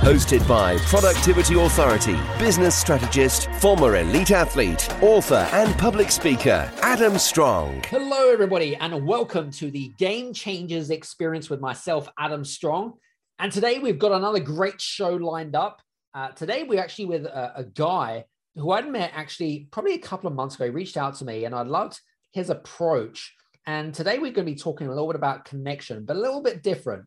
[0.00, 7.82] Hosted by Productivity Authority, business strategist, former elite athlete, author, and public speaker, Adam Strong.
[7.86, 12.94] Hello, everybody, and welcome to the Game Changers experience with myself, Adam Strong.
[13.38, 15.80] And today we've got another great show lined up.
[16.12, 18.24] Uh, today we're actually with a, a guy
[18.56, 20.66] who I'd met actually probably a couple of months ago.
[20.66, 21.98] He reached out to me, and I loved
[22.32, 23.34] his approach.
[23.66, 26.42] And today we're going to be talking a little bit about connection, but a little
[26.42, 27.06] bit different.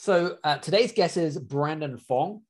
[0.00, 2.42] So uh, today's guest is Brandon Fong.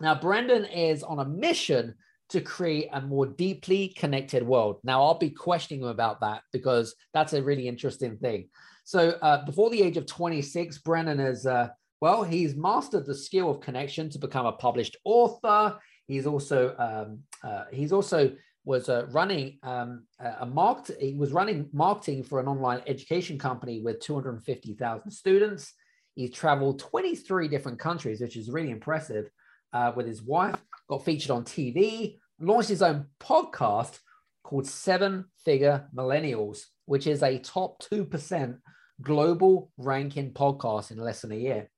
[0.00, 1.96] Now, Brandon is on a mission
[2.28, 4.78] to create a more deeply connected world.
[4.84, 8.50] Now, I'll be questioning him about that because that's a really interesting thing.
[8.84, 13.50] So, uh, before the age of 26, Brandon is, uh, well, he's mastered the skill
[13.50, 15.76] of connection to become a published author.
[16.06, 18.30] He's also, um, uh, he's also
[18.64, 20.04] was uh, running um,
[20.38, 20.98] a market.
[21.00, 25.74] He was running marketing for an online education company with 250,000 students.
[26.14, 29.30] He's traveled 23 different countries, which is really impressive.
[29.72, 33.98] Uh, with his wife, got featured on TV, launched his own podcast
[34.42, 38.58] called Seven Figure Millennials, which is a top 2%
[39.00, 41.70] global ranking podcast in less than a year.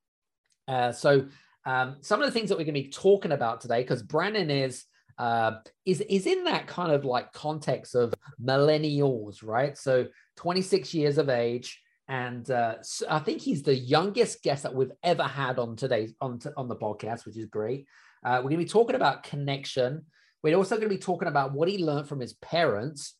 [0.67, 1.27] Uh, so,
[1.67, 4.51] um, some of the things that we're going to be talking about today, because Brandon
[4.51, 4.85] is
[5.19, 5.53] uh,
[5.87, 8.13] is is in that kind of like context of
[8.43, 9.77] millennials, right?
[9.79, 12.77] So 26 years of age, and uh,
[13.09, 16.77] I think he's the youngest guest that we've ever had on today's on on the
[16.77, 17.87] podcast, which is great.
[18.25, 20.05] Uh, we're going to be talking about connection.
[20.43, 23.15] We're also going to be talking about what he learned from his parents.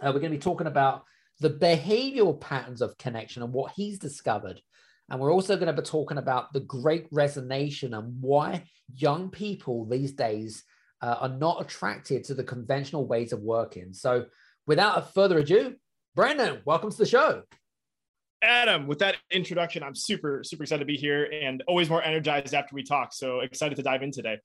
[0.00, 1.04] Uh, we're going to be talking about
[1.40, 4.60] the behavioral patterns of connection and what he's discovered.
[5.08, 8.64] And we're also going to be talking about the great resonance and why
[8.94, 10.64] young people these days
[11.00, 13.94] uh, are not attracted to the conventional ways of working.
[13.94, 14.26] So,
[14.66, 15.76] without further ado,
[16.14, 17.44] Brandon, welcome to the show.
[18.42, 22.54] Adam, with that introduction, I'm super, super excited to be here and always more energized
[22.54, 23.12] after we talk.
[23.12, 24.38] So excited to dive in today.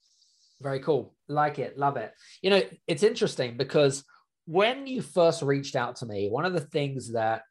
[0.62, 1.14] Very cool.
[1.28, 1.78] Like it.
[1.78, 2.14] Love it.
[2.42, 4.04] You know, it's interesting because
[4.46, 7.44] when you first reached out to me, one of the things that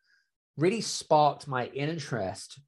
[0.56, 2.60] really sparked my interest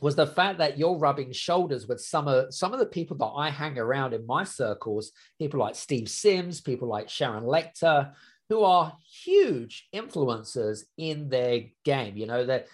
[0.00, 3.32] was the fact that you're rubbing shoulders with some of some of the people that
[3.34, 8.12] I hang around in my circles, people like Steve Sims, people like Sharon Lechter,
[8.48, 12.16] who are huge influencers in their game.
[12.16, 12.66] You know, that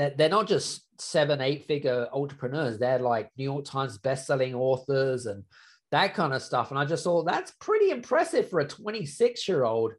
[0.00, 2.78] they're, they're not just seven, eight figure entrepreneurs.
[2.78, 5.44] They're like New York Times best-selling authors and
[5.90, 6.70] that kind of stuff.
[6.70, 9.92] And I just thought that's pretty impressive for a 26 year old.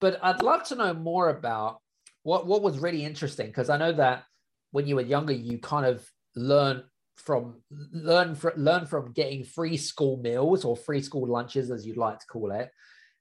[0.00, 1.80] But I'd love to know more about
[2.24, 4.24] what, what was really interesting because I know that
[4.70, 6.06] when you were younger, you kind of
[6.36, 6.84] learn
[7.16, 11.96] from learn from learn from getting free school meals or free school lunches, as you'd
[11.96, 12.70] like to call it,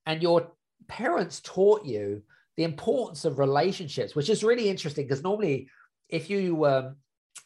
[0.06, 0.52] and your
[0.88, 2.22] parents taught you
[2.58, 5.68] the importance of relationships, which is really interesting because normally
[6.10, 6.96] if you um,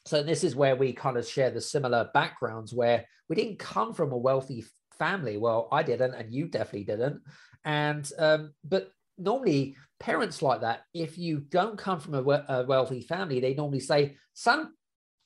[0.05, 3.94] so this is where we kind of share the similar backgrounds where we didn't come
[3.94, 4.66] from a wealthy
[4.97, 5.38] family.
[5.38, 7.22] Well i didn't and you definitely didn't.
[7.63, 13.01] And um, but normally parents like that if you don't come from a, a, wealthy
[13.01, 14.72] family they normally say son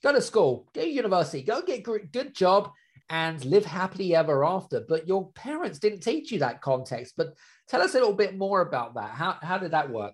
[0.04, 2.72] go to school go to university go get a good job
[3.10, 4.84] and live happily ever after.
[4.88, 7.14] But your parents didn't teach you that context.
[7.18, 7.36] But
[7.68, 9.12] tell us a little bit more about that.
[9.12, 10.14] How, how did that work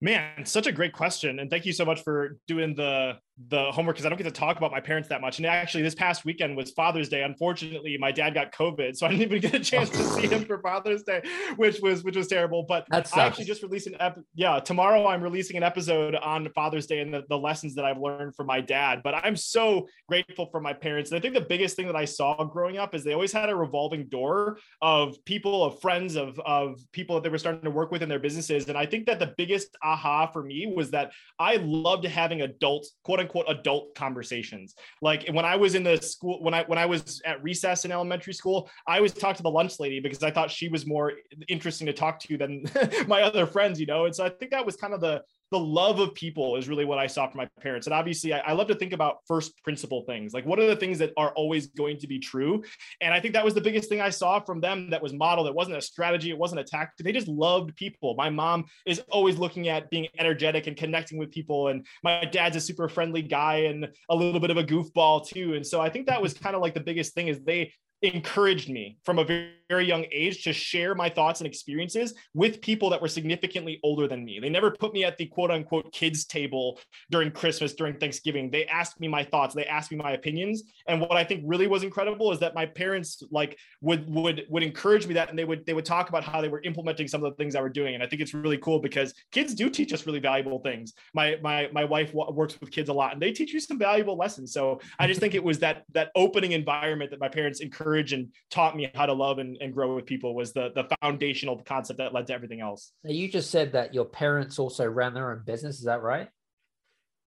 [0.00, 1.38] Man, such a great question.
[1.38, 3.18] And thank you so much for doing the
[3.48, 5.38] the homework because I don't get to talk about my parents that much.
[5.38, 7.22] And actually, this past weekend was Father's Day.
[7.22, 10.44] Unfortunately, my dad got COVID, so I didn't even get a chance to see him
[10.46, 11.22] for Father's Day,
[11.56, 12.64] which was which was terrible.
[12.66, 15.06] But I actually just released an ep- yeah tomorrow.
[15.06, 18.46] I'm releasing an episode on Father's Day and the, the lessons that I've learned from
[18.46, 19.02] my dad.
[19.04, 21.10] But I'm so grateful for my parents.
[21.10, 23.50] And I think the biggest thing that I saw growing up is they always had
[23.50, 27.70] a revolving door of people, of friends, of of people that they were starting to
[27.70, 28.66] work with in their businesses.
[28.70, 32.94] And I think that the biggest aha for me was that I loved having adults
[33.04, 34.74] quote unquote adult conversations.
[35.02, 37.92] Like when I was in the school, when I when I was at recess in
[37.92, 41.12] elementary school, I always talked to the lunch lady because I thought she was more
[41.48, 42.64] interesting to talk to than
[43.06, 44.06] my other friends, you know.
[44.06, 46.84] And so I think that was kind of the the love of people is really
[46.84, 47.86] what I saw from my parents.
[47.86, 50.34] And obviously, I, I, love to think about first principle things.
[50.34, 52.64] Like, what are the things that are always going to be true?
[53.00, 55.46] And I think that was the biggest thing I saw from them that was modeled.
[55.46, 57.04] It wasn't a strategy, it wasn't a tactic.
[57.04, 58.14] They just loved people.
[58.16, 61.68] My mom is always looking at being energetic and connecting with people.
[61.68, 65.54] And my dad's a super friendly guy and a little bit of a goofball, too.
[65.54, 67.72] And so I think that was kind of like the biggest thing is they
[68.02, 72.88] encouraged me from a very, young age to share my thoughts and experiences with people
[72.88, 74.38] that were significantly older than me.
[74.38, 76.78] They never put me at the quote unquote kids table
[77.10, 78.48] during Christmas, during Thanksgiving.
[78.48, 80.62] They asked me my thoughts, they asked me my opinions.
[80.86, 84.62] And what I think really was incredible is that my parents like would would would
[84.62, 87.24] encourage me that and they would they would talk about how they were implementing some
[87.24, 87.94] of the things I were doing.
[87.94, 90.92] And I think it's really cool because kids do teach us really valuable things.
[91.12, 94.16] My my my wife works with kids a lot and they teach you some valuable
[94.16, 94.52] lessons.
[94.52, 98.12] So I just think it was that that opening environment that my parents encouraged encouraged
[98.12, 101.60] and taught me how to love and, and grow with people was the the foundational
[101.62, 102.92] concept that led to everything else.
[103.04, 105.78] Now you just said that your parents also ran their own business.
[105.78, 106.28] Is that right?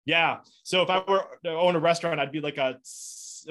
[0.05, 0.39] Yeah.
[0.63, 2.79] So if I were to own a restaurant, I'd be like a,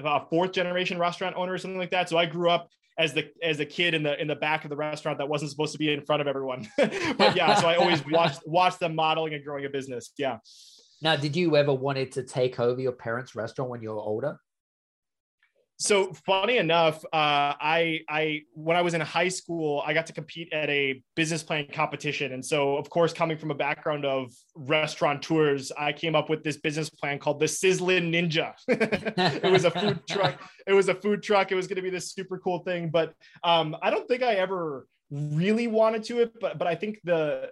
[0.03, 2.09] a fourth generation restaurant owner or something like that.
[2.09, 4.69] So I grew up as the as a kid in the in the back of
[4.69, 6.67] the restaurant that wasn't supposed to be in front of everyone.
[6.77, 10.11] but yeah, so I always watched watched them modeling and growing a business.
[10.17, 10.37] Yeah.
[10.99, 14.39] Now, did you ever wanted to take over your parents' restaurant when you were older?
[15.79, 20.13] So funny enough, uh, I I when I was in high school, I got to
[20.13, 24.31] compete at a business plan competition, and so of course, coming from a background of
[24.55, 28.53] restaurateurs, I came up with this business plan called the Sizzlin Ninja.
[28.67, 30.41] it was a food truck.
[30.65, 31.51] It was a food truck.
[31.51, 33.13] It was going to be this super cool thing, but
[33.43, 36.33] um, I don't think I ever really wanted to it.
[36.41, 37.51] But but I think the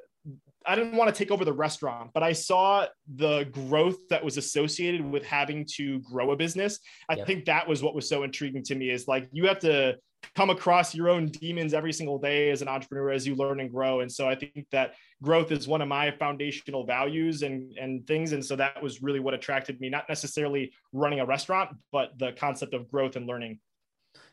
[0.68, 2.86] I didn't want to take over the restaurant, but I saw
[3.16, 6.80] the growth that was associated with having to grow a business.
[7.10, 7.28] I yep.
[7.28, 9.98] think that was what was so intriguing to me is like you have to
[10.34, 13.72] come across your own demons every single day as an entrepreneur as you learn and
[13.72, 14.00] grow.
[14.00, 18.32] And so I think that growth is one of my foundational values and and things
[18.32, 22.32] and so that was really what attracted me not necessarily running a restaurant, but the
[22.34, 23.60] concept of growth and learning.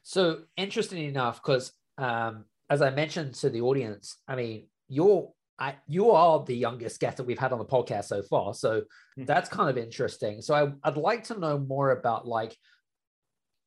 [0.02, 5.30] So interesting enough cuz um as I mentioned to the audience, I mean, you're
[5.62, 8.52] I, you are the youngest guest that we've had on the podcast so far.
[8.52, 9.26] So mm-hmm.
[9.26, 10.42] that's kind of interesting.
[10.42, 12.56] So I, I'd like to know more about like,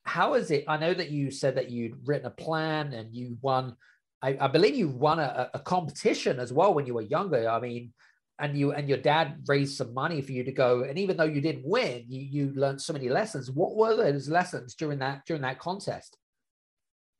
[0.03, 0.65] how is it?
[0.68, 3.77] I know that you said that you'd written a plan and you won.
[4.21, 7.50] I, I believe you won a, a, competition as well when you were younger.
[7.50, 7.94] I mean,
[8.39, 10.83] and you and your dad raised some money for you to go.
[10.83, 13.50] And even though you didn't win, you you learned so many lessons.
[13.50, 16.18] What were those lessons during that during that contest?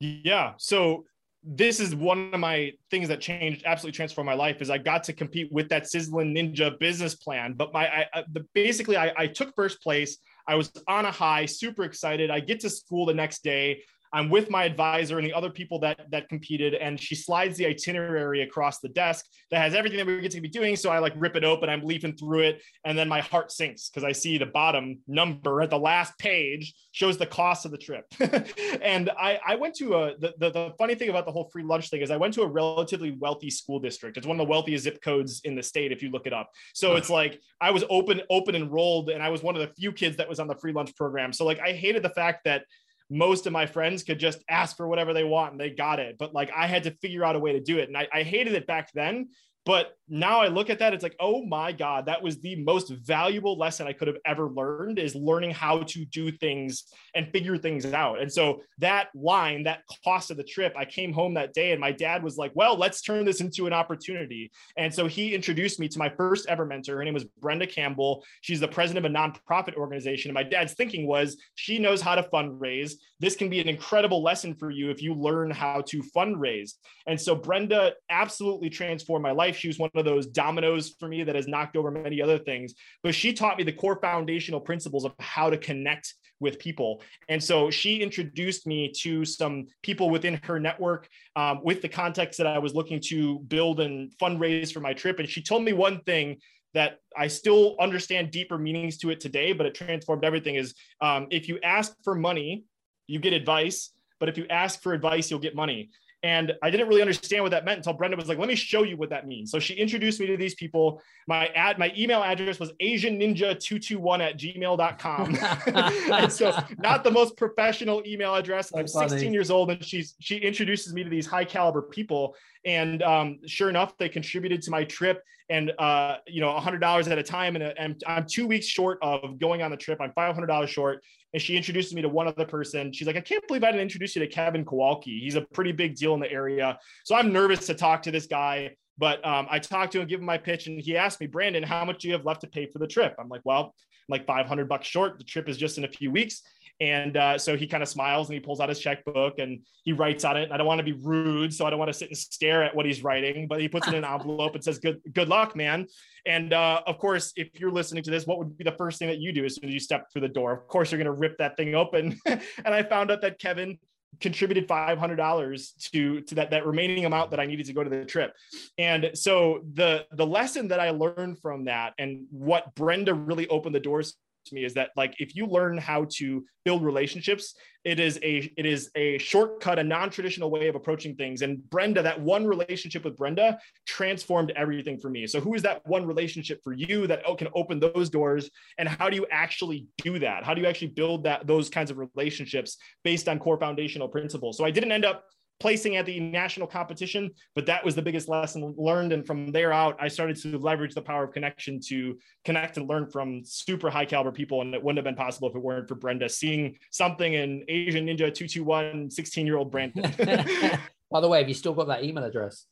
[0.02, 0.54] Yeah.
[0.58, 1.06] So
[1.48, 5.04] this is one of my things that changed absolutely transformed my life is i got
[5.04, 7.54] to compete with that sizzling ninja business plan.
[7.54, 10.18] But my I, the, basically I, I took first place.
[10.48, 12.30] I was on a high super excited.
[12.30, 13.84] I get to school the next day
[14.16, 17.66] I'm with my advisor and the other people that that competed, and she slides the
[17.66, 20.78] itinerary across the desk that has everything that we get to be doing.
[20.78, 23.90] So I like rip it open, I'm leafing through it, and then my heart sinks
[23.90, 27.78] because I see the bottom number at the last page shows the cost of the
[27.78, 28.06] trip.
[28.82, 31.64] and I, I went to a the, the, the funny thing about the whole free
[31.64, 34.16] lunch thing is I went to a relatively wealthy school district.
[34.16, 36.50] It's one of the wealthiest zip codes in the state if you look it up.
[36.74, 39.92] So it's like I was open open enrolled, and I was one of the few
[39.92, 41.34] kids that was on the free lunch program.
[41.34, 42.64] So like I hated the fact that
[43.10, 46.18] most of my friends could just ask for whatever they want and they got it.
[46.18, 47.88] But like I had to figure out a way to do it.
[47.88, 49.30] And I, I hated it back then
[49.66, 52.90] but now I look at that, it's like, oh my God, that was the most
[52.90, 56.86] valuable lesson I could have ever learned is learning how to do things
[57.16, 58.22] and figure things out.
[58.22, 61.82] And so that line, that cost of the trip, I came home that day and
[61.82, 64.52] my dad was like, well, let's turn this into an opportunity.
[64.78, 66.98] And so he introduced me to my first ever mentor.
[66.98, 68.24] Her name was Brenda Campbell.
[68.42, 70.30] She's the president of a nonprofit organization.
[70.30, 72.94] And my dad's thinking was she knows how to fundraise.
[73.20, 76.74] This can be an incredible lesson for you if you learn how to fundraise.
[77.08, 79.60] And so Brenda absolutely transformed my life life.
[79.60, 82.74] She was one of those dominoes for me that has knocked over many other things.
[83.04, 87.02] But she taught me the core foundational principles of how to connect with people.
[87.30, 92.38] And so she introduced me to some people within her network um, with the context
[92.38, 95.20] that I was looking to build and fundraise for my trip.
[95.20, 96.38] And she told me one thing
[96.74, 101.28] that I still understand deeper meanings to it today, but it transformed everything is um,
[101.32, 102.66] if you ask for money,
[103.08, 103.92] you get advice.
[104.20, 105.90] But if you ask for advice, you'll get money.
[106.24, 108.84] And I didn't really understand what that meant until Brenda was like, let me show
[108.84, 109.52] you what that means.
[109.52, 111.02] So she introduced me to these people.
[111.28, 115.38] My ad, my email address was Asian Ninja 221 at gmail.com.
[116.14, 118.72] and so not the most professional email address.
[118.76, 122.36] I'm 16 years old and she's, she introduces me to these high caliber people.
[122.66, 127.12] And um, sure enough, they contributed to my trip and, uh, you know, a $100
[127.12, 127.56] at a time.
[127.56, 130.00] And, and I'm two weeks short of going on the trip.
[130.02, 131.04] I'm $500 short
[131.36, 132.94] and she introduced me to one other person.
[132.94, 135.20] She's like, I can't believe I didn't introduce you to Kevin Kowalki.
[135.20, 136.80] He's a pretty big deal in the area.
[137.04, 138.72] So I'm nervous to talk to this guy.
[138.98, 141.62] But um, I talked to him, give him my pitch, and he asked me, Brandon,
[141.62, 143.14] how much do you have left to pay for the trip?
[143.20, 143.72] I'm like, well, I'm
[144.08, 145.18] like 500 bucks short.
[145.18, 146.42] The trip is just in a few weeks.
[146.82, 149.94] And uh, so he kind of smiles and he pulls out his checkbook and he
[149.94, 150.52] writes on it.
[150.52, 152.76] I don't want to be rude, so I don't want to sit and stare at
[152.76, 155.56] what he's writing, but he puts it in an envelope and says, "Good, good luck,
[155.56, 155.88] man."
[156.26, 159.08] And uh, of course, if you're listening to this, what would be the first thing
[159.08, 160.52] that you do as soon as you step through the door?
[160.52, 162.20] Of course, you're going to rip that thing open.
[162.26, 163.78] and I found out that Kevin
[164.20, 168.06] contributed $500 to to that that remaining amount that I needed to go to the
[168.06, 168.34] trip.
[168.78, 173.76] And so the the lesson that I learned from that and what Brenda really opened
[173.76, 178.00] the doors to me is that like if you learn how to build relationships it
[178.00, 181.44] is a it is a shortcut a non-traditional way of approaching things.
[181.44, 185.28] And brenda that one relationship with brenda transformed everything for me.
[185.28, 188.50] So who is that one relationship for you that oh, can open those doors?
[188.80, 190.44] And how do you actually do that?
[190.44, 194.58] How do you actually build that those kinds of relationships based on core foundational principles?
[194.58, 195.26] So i didn't end up
[195.60, 199.14] placing at the national competition, but that was the biggest lesson learned.
[199.14, 202.90] And from there out, I started to leverage the power of connection to connect and
[202.90, 204.62] learn from super high caliber people.
[204.62, 208.06] And it wouldn't have been possible if it weren't for Brenda seeing something in Asian
[208.08, 210.04] Ninja 221, 16 year old Brandon.
[211.12, 212.66] By the way, have you still got that email address?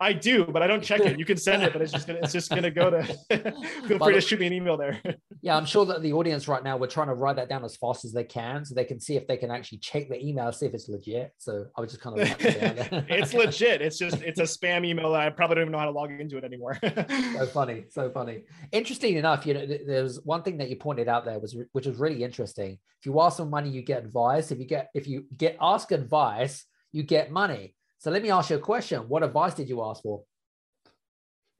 [0.00, 1.18] I do, but I don't check it.
[1.18, 3.04] You can send it, but it's just gonna it's just gonna go to
[3.86, 5.00] feel free to shoot me an email there.
[5.42, 7.76] yeah, I'm sure that the audience right now we're trying to write that down as
[7.76, 10.52] fast as they can so they can see if they can actually check the email,
[10.52, 11.32] see if it's legit.
[11.38, 13.82] So I was just kind of it's legit.
[13.82, 16.10] It's just it's a spam email that I probably don't even know how to log
[16.10, 16.78] into it anymore.
[16.82, 18.44] so funny, so funny.
[18.72, 21.98] Interesting enough, you know, there's one thing that you pointed out there was which was
[21.98, 22.78] really interesting.
[23.00, 24.50] If you ask for money, you get advice.
[24.50, 27.75] If you get if you get ask advice, you get money.
[27.98, 29.00] So let me ask you a question.
[29.08, 30.22] What advice did you ask for?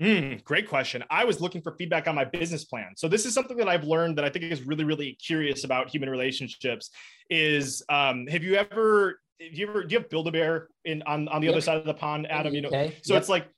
[0.02, 1.02] Mm, great question.
[1.09, 2.93] I was looking for feedback on my business plan.
[2.97, 5.88] So this is something that I've learned that I think is really, really curious about
[5.88, 6.90] human relationships.
[7.31, 11.02] Is um, have you ever, have you ever, do you have Build a Bear in
[11.05, 11.55] on on the yep.
[11.55, 12.55] other side of the pond, Adam?
[12.55, 12.99] You know, okay.
[13.02, 13.23] so yep.
[13.23, 13.49] it's like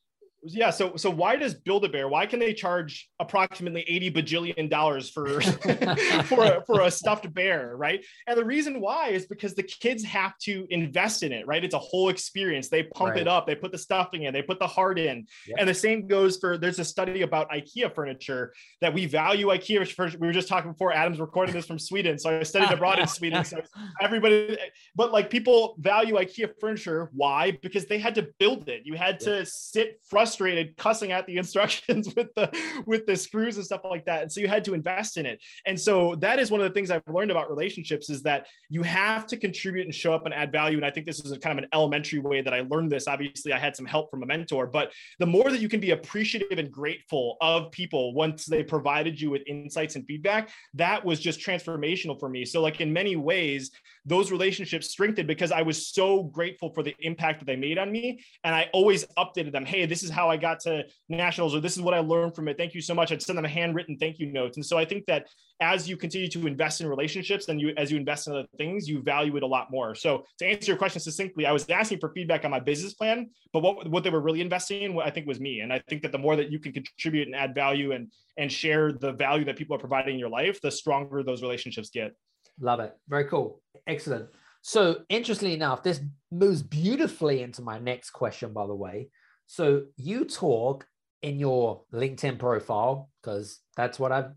[0.43, 4.71] yeah so so why does build a bear why can they charge approximately 80 bajillion
[4.71, 5.41] dollars for
[6.25, 8.05] for a, for a stuffed bear right?
[8.27, 11.63] And the reason why is because the kids have to invest in it right?
[11.65, 12.69] It's a whole experience.
[12.69, 13.21] They pump right.
[13.21, 15.27] it up they put the stuffing in they put the heart in.
[15.47, 15.57] Yep.
[15.61, 19.87] and the same goes for there's a study about ikea furniture that we value ikea
[19.89, 22.99] furniture we were just talking before adam's recording this from sweden so i studied abroad
[22.99, 23.61] in sweden so
[24.01, 24.57] everybody
[24.95, 27.11] but like people value ikea furniture.
[27.13, 27.53] Why?
[27.63, 28.83] Because they had to build it.
[28.85, 33.57] You had to sit frustrated frustrated cussing at the instructions with the with the screws
[33.57, 34.23] and stuff like that.
[34.23, 35.41] And so you had to invest in it.
[35.67, 38.83] And so that is one of the things i've learned about relationships is that you
[38.83, 40.77] have to contribute and show up and add value.
[40.77, 43.09] And i think this is kind of an elementary way that i learned this.
[43.09, 45.93] Obviously i had some help from a mentor but the more that you can be
[45.93, 51.21] appreciative and grateful of people once they provided you with insights and feedback that was
[51.21, 52.45] just transformational for me.
[52.45, 53.71] So like in many ways
[54.09, 57.91] those relationships strengthened because i was so grateful for the impact that they made on
[57.91, 61.61] me and i always updated them hey this is how I got to nationals, or
[61.61, 62.57] this is what I learned from it.
[62.57, 63.13] Thank you so much.
[63.13, 64.57] I'd send them a handwritten thank you notes.
[64.57, 65.29] And so I think that
[65.61, 68.89] as you continue to invest in relationships and you as you invest in other things,
[68.89, 69.95] you value it a lot more.
[69.95, 73.31] So to answer your question succinctly, I was asking for feedback on my business plan,
[73.53, 75.61] but what, what they were really investing in, what I think was me.
[75.61, 78.53] And I think that the more that you can contribute and add value and and
[78.53, 82.15] share the value that people are providing in your life, the stronger those relationships get.
[82.61, 82.97] Love it.
[83.09, 83.61] Very cool.
[83.89, 84.29] Excellent.
[84.61, 89.09] So, interestingly enough, this moves beautifully into my next question, by the way.
[89.47, 90.87] So you talk
[91.23, 94.33] in your LinkedIn profile because that's what I've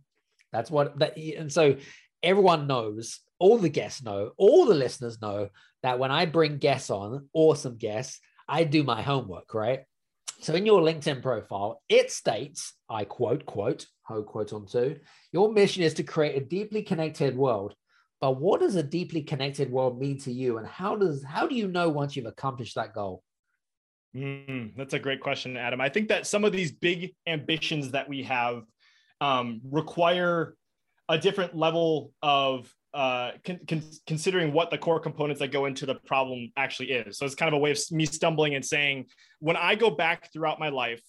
[0.52, 1.76] that's what that and so
[2.24, 5.50] everyone knows, all the guests know, all the listeners know
[5.84, 9.82] that when I bring guests on, awesome guests, I do my homework, right?
[10.40, 15.00] So in your LinkedIn profile, it states, I quote, quote, ho quote on two,
[15.32, 17.76] your mission is to create a deeply connected world.
[18.22, 20.60] But what does a deeply connected world mean to you?
[20.60, 23.24] And how does how do you know once you've accomplished that goal?
[24.16, 25.82] Mm, that's a great question, Adam.
[25.82, 28.64] I think that some of these big ambitions that we have
[29.22, 30.56] um, require
[31.10, 35.86] a different level of uh, con- con- considering what the core components that go into
[35.86, 37.18] the problem actually is.
[37.18, 39.06] So it's kind of a way of me stumbling and saying,
[39.40, 41.02] when I go back throughout my life,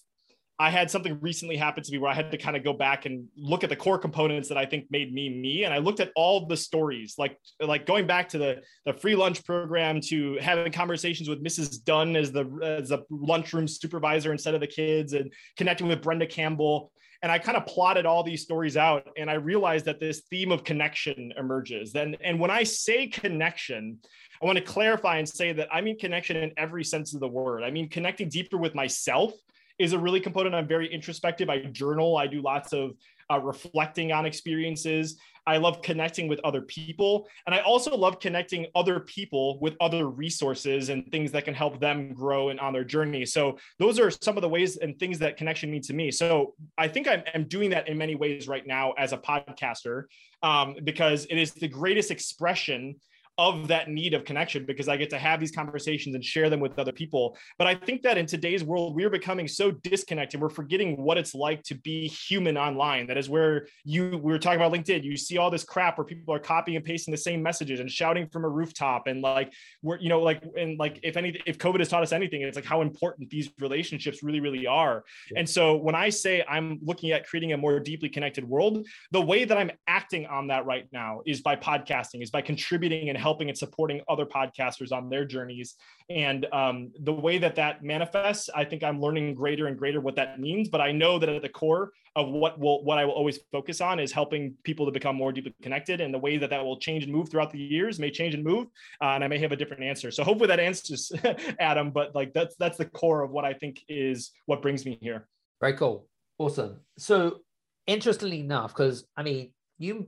[0.63, 3.05] I had something recently happen to me where I had to kind of go back
[3.05, 5.65] and look at the core components that I think made me me.
[5.65, 9.13] And I looked at all the stories, like like going back to the the free
[9.13, 11.83] lunch program to having conversations with Mrs.
[11.83, 16.25] Dunn as the as the lunchroom supervisor instead of the kids, and connecting with Brenda
[16.25, 16.93] Campbell.
[17.21, 20.53] And I kind of plotted all these stories out, and I realized that this theme
[20.53, 21.91] of connection emerges.
[21.91, 23.97] Then, and when I say connection,
[24.41, 27.27] I want to clarify and say that I mean connection in every sense of the
[27.27, 27.63] word.
[27.63, 29.33] I mean connecting deeper with myself
[29.79, 30.55] is a really component.
[30.55, 31.49] I'm very introspective.
[31.49, 32.17] I journal.
[32.17, 32.91] I do lots of
[33.31, 35.17] uh, reflecting on experiences.
[35.45, 37.27] I love connecting with other people.
[37.45, 41.79] And I also love connecting other people with other resources and things that can help
[41.79, 43.25] them grow and on their journey.
[43.25, 46.11] So those are some of the ways and things that connection means to me.
[46.11, 50.03] So I think I'm, I'm doing that in many ways right now as a podcaster
[50.43, 52.95] um, because it is the greatest expression
[53.37, 56.59] of that need of connection because I get to have these conversations and share them
[56.59, 57.35] with other people.
[57.57, 60.39] But I think that in today's world, we are becoming so disconnected.
[60.39, 63.07] We're forgetting what it's like to be human online.
[63.07, 65.03] That is where you we were talking about LinkedIn.
[65.03, 67.89] You see all this crap where people are copying and pasting the same messages and
[67.89, 69.07] shouting from a rooftop.
[69.07, 72.11] And like we're, you know, like and like if any if COVID has taught us
[72.11, 75.03] anything, it's like how important these relationships really, really are.
[75.31, 75.39] Yeah.
[75.39, 79.21] And so when I say I'm looking at creating a more deeply connected world, the
[79.21, 83.17] way that I'm acting on that right now is by podcasting, is by contributing and
[83.23, 85.75] helping and supporting other podcasters on their journeys.
[86.09, 90.17] And um, the way that that manifests, I think I'm learning greater and greater what
[90.17, 90.67] that means.
[90.67, 93.79] But I know that at the core of what will what I will always focus
[93.79, 96.01] on is helping people to become more deeply connected.
[96.01, 98.43] And the way that that will change and move throughout the years may change and
[98.43, 98.67] move.
[99.01, 100.11] Uh, and I may have a different answer.
[100.11, 101.11] So hopefully that answers
[101.59, 101.91] Adam.
[101.91, 105.27] But like that's that's the core of what I think is what brings me here.
[105.61, 106.07] Very cool.
[106.37, 106.81] Awesome.
[106.97, 107.39] So
[107.87, 110.07] interestingly enough, because I mean, you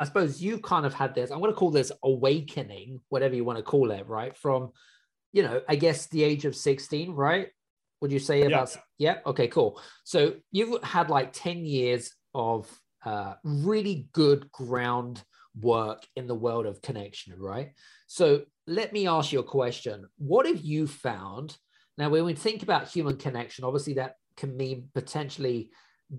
[0.00, 3.44] I suppose you kind of had this, I'm going to call this awakening, whatever you
[3.44, 4.36] want to call it, right?
[4.36, 4.70] From,
[5.32, 7.48] you know, I guess the age of 16, right?
[8.00, 9.14] Would you say about, yeah.
[9.14, 9.18] yeah?
[9.26, 9.80] Okay, cool.
[10.04, 12.68] So you've had like 10 years of
[13.04, 15.22] uh, really good ground
[15.60, 17.70] work in the world of connection, right?
[18.06, 20.06] So let me ask you a question.
[20.18, 21.56] What have you found?
[21.96, 25.70] Now, when we think about human connection, obviously that can mean potentially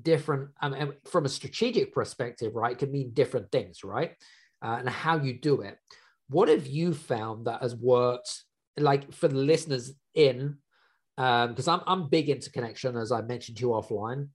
[0.01, 4.11] different um, from a strategic perspective right can mean different things right
[4.61, 5.77] uh, and how you do it.
[6.29, 8.43] What have you found that has worked
[8.77, 10.57] like for the listeners in
[11.15, 14.29] because um, I'm, I'm big into connection as i mentioned to you offline.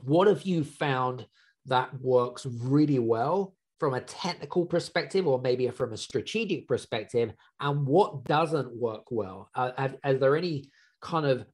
[0.00, 1.26] What have you found
[1.66, 7.86] that works really well from a technical perspective or maybe from a strategic perspective and
[7.86, 9.50] what doesn't work well?
[9.54, 10.70] Uh, are, are there any
[11.02, 11.44] kind of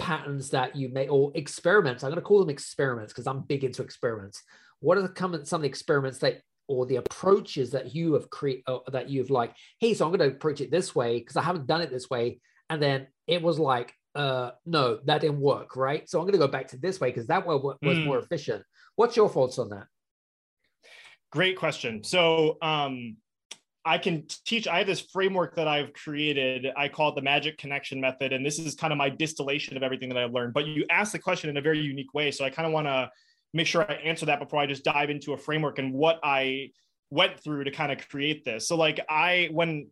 [0.00, 3.64] patterns that you may or experiments i'm going to call them experiments because i'm big
[3.64, 4.42] into experiments.
[4.80, 8.30] What are the common some of the experiments that or the approaches that you have
[8.30, 11.36] created uh, that you've like hey so i'm going to approach it this way because
[11.36, 12.40] i haven't done it this way
[12.70, 16.08] and then it was like uh no that didn't work right?
[16.08, 18.04] So i'm going to go back to this way because that way was mm.
[18.04, 18.64] more efficient.
[18.96, 19.86] What's your thoughts on that?
[21.30, 22.02] Great question.
[22.02, 23.16] So um
[23.84, 24.68] I can teach.
[24.68, 26.66] I have this framework that I've created.
[26.76, 28.32] I call it the magic connection method.
[28.32, 30.52] And this is kind of my distillation of everything that I've learned.
[30.52, 32.30] But you asked the question in a very unique way.
[32.30, 33.10] So I kind of want to
[33.54, 36.70] make sure I answer that before I just dive into a framework and what I
[37.10, 38.68] went through to kind of create this.
[38.68, 39.88] So like I when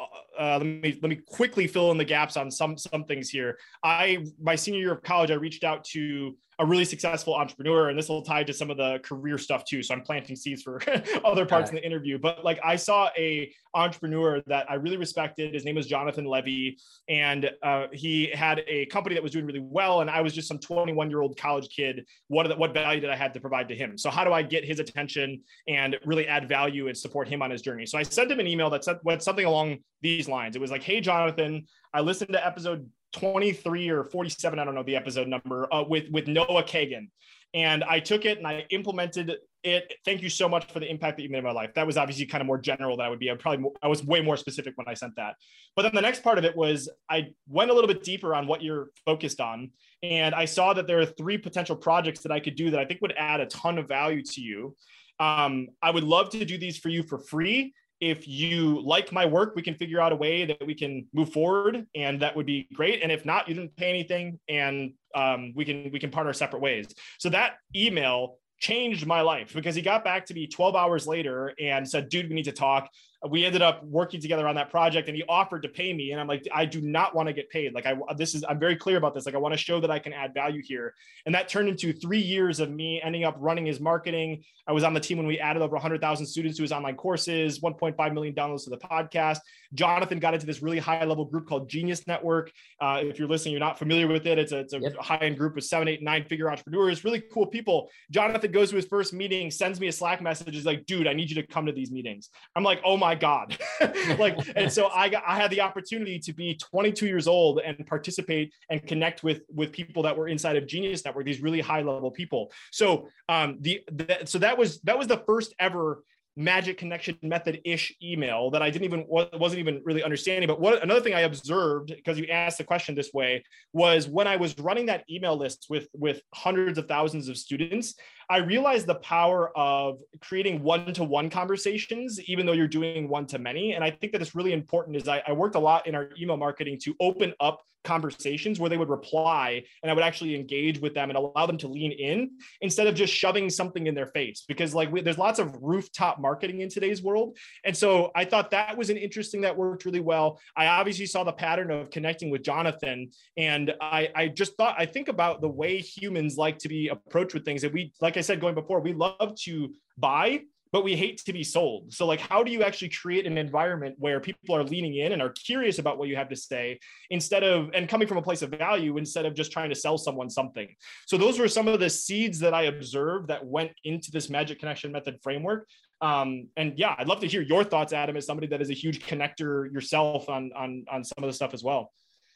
[0.00, 3.28] uh, uh, let me let me quickly fill in the gaps on some some things
[3.28, 3.58] here.
[3.84, 7.98] I my senior year of college, I reached out to a really successful entrepreneur and
[7.98, 9.82] this will tie to some of the career stuff too.
[9.82, 10.80] So i'm planting seeds for
[11.24, 12.18] other parts in the interview.
[12.18, 15.54] But like i saw a entrepreneur that i really respected.
[15.54, 16.76] His name was jonathan Levi
[17.08, 20.48] and uh, he had a company that was doing really well and i was just
[20.48, 22.04] some 21 year old college kid.
[22.28, 23.96] What the, what value did i have to provide to him?
[23.96, 27.50] So how do i get his attention and really add value and support him on
[27.50, 27.86] his journey?
[27.86, 30.56] So i sent him an email that said went something along these lines.
[30.56, 34.82] It was like hey jonathan i listened to episode 23 or 47 i don't know
[34.82, 37.08] the episode number uh, with with noah kagan.
[37.52, 39.92] And i took it and i implemented it.
[40.04, 41.74] Thank you so much for the impact that you made in my life.
[41.74, 43.30] That was obviously kind of more general than i would be.
[43.30, 45.34] I probably i was way more specific when i sent that.
[45.76, 48.46] But then the next part of it was i went a little bit deeper on
[48.46, 49.70] what you're focused on.
[50.02, 52.84] And i saw that there are three potential projects that i could do that i
[52.84, 54.76] think would add a ton of value to you.
[55.18, 59.26] Um, i would love to do these for you for free if you like my
[59.26, 62.46] work, we can figure out a way that we can move forward, and that would
[62.46, 63.02] be great.
[63.02, 66.60] And if not, you didn't pay anything, and um, we can we can partner separate
[66.62, 66.94] ways.
[67.18, 71.54] So that email changed my life because he got back to me 12 hours later
[71.60, 72.88] and said, "Dude, we need to talk."
[73.28, 76.12] We ended up working together on that project and he offered to pay me.
[76.12, 77.74] And i'm like i do not want to get paid.
[77.74, 79.26] Like i this is i'm very clear about this.
[79.26, 80.94] Like i want to show that i can add value here.
[81.26, 84.42] And that turned into three years of me ending up running his marketing.
[84.66, 87.60] I was on the team when we added over 100000 students to his online courses
[87.60, 89.38] 1.5 million downloads to the podcast.
[89.74, 92.50] Jonathan got into this really high level group called genius network.
[92.80, 94.38] Uh, if you're listening you're not familiar with it.
[94.38, 94.96] It's a, it's a yep.
[94.96, 97.90] high end group of seven eight nine figure entrepreneurs really cool people.
[98.10, 100.56] Jonathan goes to his first meeting sends me a slack message.
[100.56, 102.30] Is like dude i need you to come to these meetings.
[102.56, 103.58] I'm like oh my my God.
[104.18, 107.84] like, and so I got, I had the opportunity to be 22 years old and
[107.86, 111.82] participate and connect with, with people that were inside of Genius Network, these really high
[111.82, 112.52] level people.
[112.70, 116.04] So, um, the, the so that was, that was the first ever
[116.40, 120.46] magic connection method ish email that I didn't even wasn't even really understanding.
[120.46, 124.26] But what another thing I observed because you asked the question this way was when
[124.26, 127.94] I was running that email list with with hundreds of thousands of students,
[128.30, 133.26] I realized the power of creating one to one conversations, even though you're doing one
[133.26, 133.74] to many.
[133.74, 134.96] And I think that it's really important.
[134.96, 138.68] Is I, I worked a lot in our email marketing to open up conversations where
[138.68, 141.92] they would reply and I would actually engage with them and allow them to lean
[141.92, 144.44] in instead of just shoving something in their face.
[144.46, 147.36] Because like we, there's lots of rooftop marketing in today's world.
[147.64, 150.40] And so I thought that was an interesting that worked really well.
[150.56, 153.10] I obviously saw the pattern of connecting with Jonathan.
[153.36, 157.34] And I, I just thought, I think about the way humans like to be approached
[157.34, 160.40] with things that we, like I said, going before, we love to buy
[160.72, 161.92] but we hate to be sold.
[161.92, 165.20] So, like, how do you actually create an environment where people are leaning in and
[165.20, 166.78] are curious about what you have to say
[167.10, 169.98] instead of, and coming from a place of value instead of just trying to sell
[169.98, 170.68] someone something?
[171.06, 174.60] So, those were some of the seeds that I observed that went into this magic
[174.60, 175.66] connection method framework.
[176.00, 178.74] Um, and yeah, I'd love to hear your thoughts, Adam, as somebody that is a
[178.74, 181.92] huge connector yourself on on on some of the stuff as well.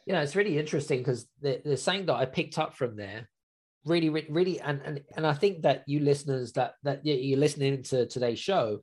[0.07, 3.29] You know, it's really interesting because the, the saying that I picked up from there
[3.85, 8.07] really really and and, and i think that you listeners that that you're listening to
[8.07, 8.81] today's show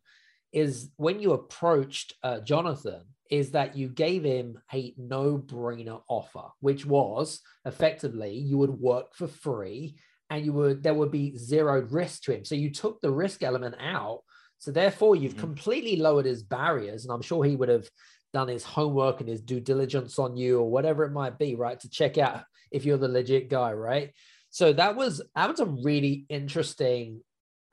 [0.52, 6.86] is when you approached uh, jonathan is that you gave him a no-brainer offer which
[6.86, 9.96] was effectively you would work for free
[10.32, 12.46] and you would there would be zero risk to him.
[12.46, 14.22] So you took the risk element out.
[14.60, 15.42] So therefore you've mm-hmm.
[15.42, 17.90] completely lowered his barriers and i'm sure he would have
[18.32, 21.80] done his homework and his due diligence on you or whatever it might be right
[21.82, 24.14] to check out if you're the legit guy right
[24.52, 27.22] so that was that was a really interesting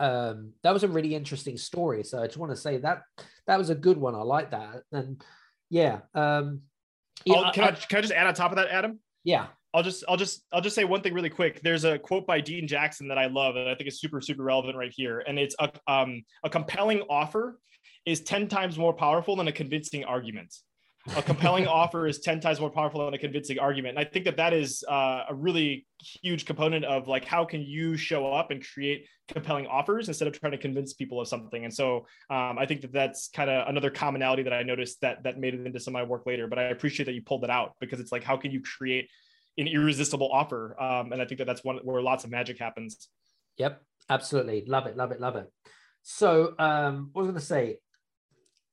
[0.00, 2.04] um that was a really interesting story.
[2.04, 3.02] So I just want to say that
[3.46, 4.14] that was a good one.
[4.14, 4.82] I like that.
[4.92, 5.22] And
[5.68, 6.62] yeah, um
[7.24, 9.00] yeah, can I, I can I just add on top of that, Adam?
[9.24, 9.46] Yeah.
[9.74, 11.60] I'll just I'll just I'll just say one thing really quick.
[11.62, 14.44] There's a quote by Dean Jackson that I love and I think is super super
[14.44, 15.22] relevant right here.
[15.26, 17.58] And it's a um a compelling offer
[18.06, 20.54] is 10 times more powerful than a convincing argument
[21.16, 23.96] a compelling offer is 10 times more powerful than a convincing argument.
[23.96, 25.86] And i think that that is uh, a really
[26.22, 30.38] huge component of like how can you show up and create compelling offers instead of
[30.38, 31.64] trying to convince people of something?
[31.64, 35.22] And so um, i think that that's kind of another commonality that i noticed that
[35.24, 37.42] that made it into some of my work later but i appreciate that you pulled
[37.42, 39.08] that out because it's like how can you create
[39.56, 40.80] an irresistible offer?
[40.80, 43.08] Um, and i think that that's one where lots of magic happens.
[43.56, 44.64] Yep absolutely.
[44.66, 45.50] Love it love it love it.
[46.02, 47.78] So um, what was i going to say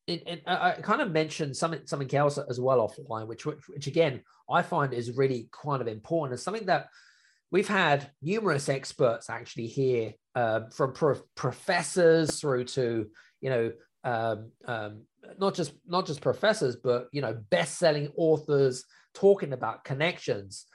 [0.07, 4.21] it, it, I kind of mentioned something something else as well offline, which, which, again
[4.49, 6.35] I find is really kind of important.
[6.35, 6.87] It's something that
[7.51, 13.07] we've had numerous experts actually here, uh, from pro- professors through to
[13.41, 13.71] you know
[14.03, 15.01] um, um,
[15.39, 20.65] not just not just professors, but you know best-selling authors talking about connections.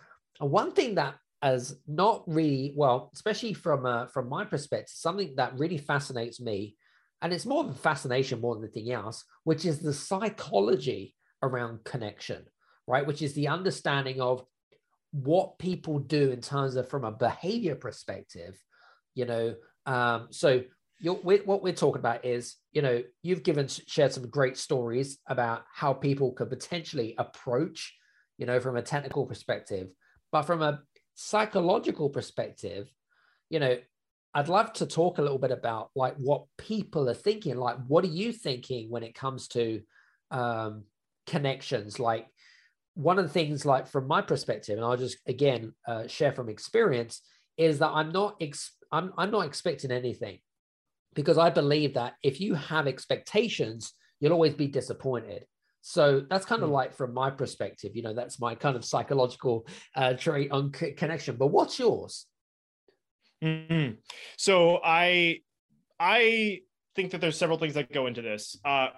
[0.40, 5.34] And one thing that as not really well, especially from uh, from my perspective, something
[5.36, 6.76] that really fascinates me
[7.22, 12.44] and it's more a fascination more than anything else, which is the psychology around connection,
[12.86, 13.06] right?
[13.06, 14.44] Which is the understanding of
[15.12, 18.56] what people do in terms of from a behavior perspective,
[19.14, 19.54] you know.
[19.86, 20.62] Um, so
[20.98, 25.64] you're, what we're talking about is, you know, you've given shared some great stories about
[25.74, 27.94] how people could potentially approach,
[28.38, 29.88] you know, from a technical perspective,
[30.30, 30.80] but from a
[31.14, 32.88] psychological perspective,
[33.48, 33.76] you know,
[34.34, 37.56] I'd love to talk a little bit about like what people are thinking.
[37.56, 39.82] Like, what are you thinking when it comes to
[40.30, 40.84] um,
[41.26, 41.98] connections?
[41.98, 42.26] Like,
[42.94, 46.48] one of the things, like from my perspective, and I'll just again uh, share from
[46.48, 47.22] experience,
[47.56, 50.38] is that I'm not ex- I'm I'm not expecting anything
[51.14, 55.46] because I believe that if you have expectations, you'll always be disappointed.
[55.82, 56.72] So that's kind of mm.
[56.72, 59.66] like from my perspective, you know, that's my kind of psychological
[59.96, 61.36] uh, trait on c- connection.
[61.36, 62.26] But what's yours?
[63.42, 63.94] Mm-hmm.
[64.36, 65.40] So I
[65.98, 66.60] I
[66.94, 68.58] think that there's several things that go into this.
[68.64, 68.88] Uh,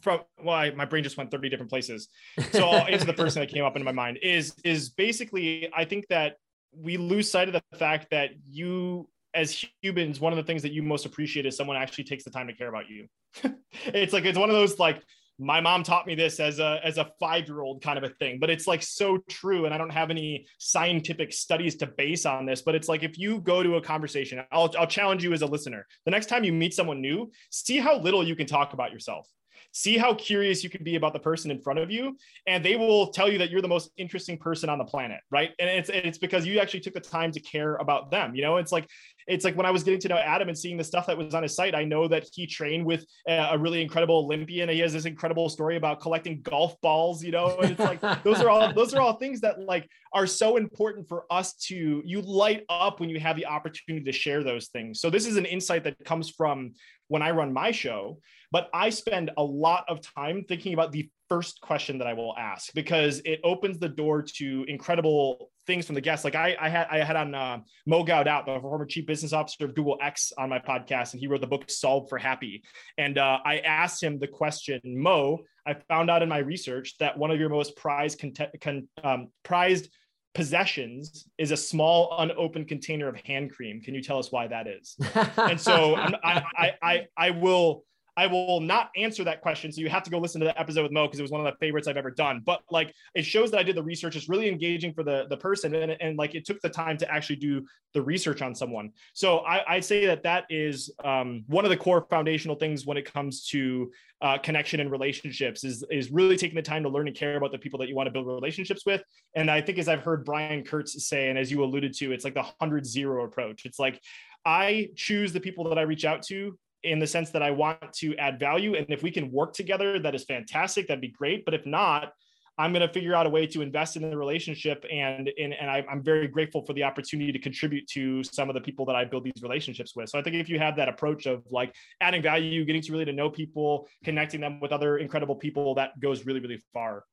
[0.00, 2.08] from well, my brain just went 30 different places.
[2.52, 5.70] So I'll answer the first thing that came up into my mind is is basically
[5.74, 6.36] I think that
[6.72, 10.72] we lose sight of the fact that you as humans, one of the things that
[10.72, 13.06] you most appreciate is someone actually takes the time to care about you.
[13.86, 15.02] it's like it's one of those like
[15.40, 18.10] my mom taught me this as a as a five year old kind of a
[18.14, 22.26] thing but it's like so true and i don't have any scientific studies to base
[22.26, 25.32] on this but it's like if you go to a conversation i'll, I'll challenge you
[25.32, 25.86] as a listener.
[26.04, 29.28] The next time you meet someone new see how little you can talk about yourself.
[29.72, 32.74] See how curious you can be about the person in front of you and they
[32.76, 35.50] will tell you that you're the most interesting person on the planet right?
[35.58, 38.56] And it's it's because you actually took the time to care about them you know?
[38.56, 38.88] It's like
[39.30, 41.34] it's like when I was getting to know Adam and seeing the stuff that was
[41.34, 44.68] on his site, I know that he trained with uh, a really incredible Olympian.
[44.68, 48.40] He has this incredible story about collecting golf balls, you know, and it's like those
[48.40, 52.20] are all those are all things that like are so important for us to you
[52.22, 55.00] light up when you have the opportunity to share those things.
[55.00, 56.72] So this is an insight that comes from
[57.08, 58.18] when I run my show,
[58.50, 62.36] but I spend a lot of time thinking about the first question that I will
[62.36, 66.24] ask because it opens the door to incredible things from the guests.
[66.24, 69.64] Like I, I had I had on uh, Mo Gaudat, the former chief business officer
[69.64, 72.62] of Google X, on my podcast, and he wrote the book Solve for Happy.
[72.98, 75.38] And uh, I asked him the question, Mo.
[75.64, 78.20] I found out in my research that one of your most prized
[78.60, 79.88] con- um, prized
[80.34, 83.80] possessions is a small unopened container of hand cream.
[83.80, 84.96] Can you tell us why that is?
[85.36, 87.84] and so I, I, I, I will
[88.16, 89.72] I will not answer that question.
[89.72, 91.44] So you have to go listen to the episode with Mo because it was one
[91.44, 92.42] of the favorites I've ever done.
[92.44, 94.16] But like it shows that I did the research.
[94.16, 95.74] It's really engaging for the, the person.
[95.74, 98.90] And, and like it took the time to actually do the research on someone.
[99.14, 102.96] So I, I say that that is um, one of the core foundational things when
[102.96, 103.90] it comes to
[104.22, 107.52] uh, connection and relationships is, is really taking the time to learn and care about
[107.52, 109.02] the people that you want to build relationships with.
[109.34, 112.24] And I think as I've heard Brian Kurtz say, and as you alluded to, it's
[112.24, 113.64] like the hundred zero approach.
[113.64, 114.00] It's like,
[114.44, 117.92] I choose the people that I reach out to in the sense that I want
[117.94, 118.74] to add value.
[118.74, 120.88] And if we can work together, that is fantastic.
[120.88, 121.44] That'd be great.
[121.44, 122.12] But if not,
[122.60, 124.84] I'm going to figure out a way to invest in the relationship.
[124.92, 128.54] And, and, and I, am very grateful for the opportunity to contribute to some of
[128.54, 130.10] the people that I build these relationships with.
[130.10, 133.06] So I think if you have that approach of like adding value, getting to really
[133.06, 137.04] to know people, connecting them with other incredible people, that goes really, really far.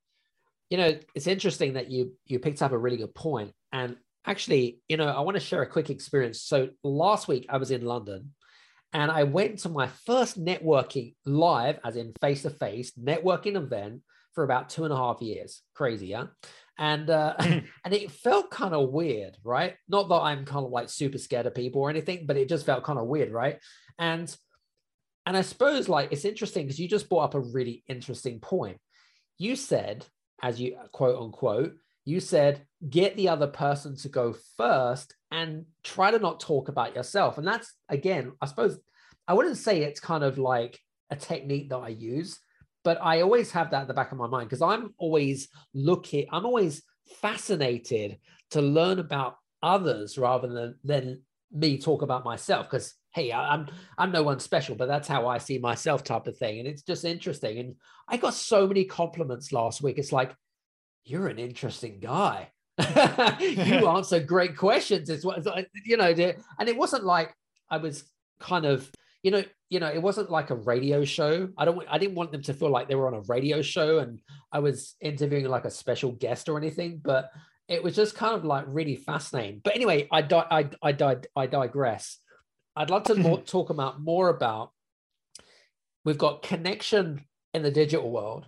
[0.70, 3.54] You know, it's interesting that you, you picked up a really good point.
[3.72, 6.42] And actually, you know, I want to share a quick experience.
[6.42, 8.34] So last week I was in London
[8.94, 14.02] and I went to my first networking live, as in face to face networking event
[14.34, 15.62] for about two and a half years.
[15.74, 16.28] Crazy, yeah.
[16.78, 19.76] And uh, and it felt kind of weird, right?
[19.90, 22.66] Not that I'm kind of like super scared of people or anything, but it just
[22.66, 23.60] felt kind of weird, right?
[24.00, 24.34] And
[25.26, 28.78] and I suppose like it's interesting because you just brought up a really interesting point.
[29.38, 30.06] You said,
[30.42, 31.74] as you quote unquote,
[32.06, 36.96] you said get the other person to go first and try to not talk about
[36.96, 37.38] yourself.
[37.38, 38.80] And that's again, I suppose
[39.28, 42.40] I wouldn't say it's kind of like a technique that I use,
[42.84, 46.26] but I always have that at the back of my mind because I'm always looking,
[46.32, 46.84] I'm always
[47.22, 48.18] fascinated
[48.52, 54.12] to learn about others rather than than me talk about myself because hey i'm i'm
[54.12, 57.06] no one special but that's how i see myself type of thing and it's just
[57.06, 57.76] interesting and
[58.10, 60.36] i got so many compliments last week it's like
[61.08, 62.52] you're an interesting guy.
[62.80, 65.10] You answer great questions.
[65.10, 65.46] It's what
[65.86, 66.14] you know,
[66.60, 67.34] and it wasn't like
[67.70, 68.04] I was
[68.40, 68.90] kind of,
[69.24, 71.50] you know, you know, it wasn't like a radio show.
[71.58, 74.00] I don't, I didn't want them to feel like they were on a radio show
[74.00, 77.02] and I was interviewing like a special guest or anything.
[77.04, 77.32] But
[77.68, 79.62] it was just kind of like really fascinating.
[79.64, 82.18] But anyway, I di- I I died I digress.
[82.76, 84.72] I'd love to more, talk about more about.
[86.06, 88.46] We've got connection in the digital world,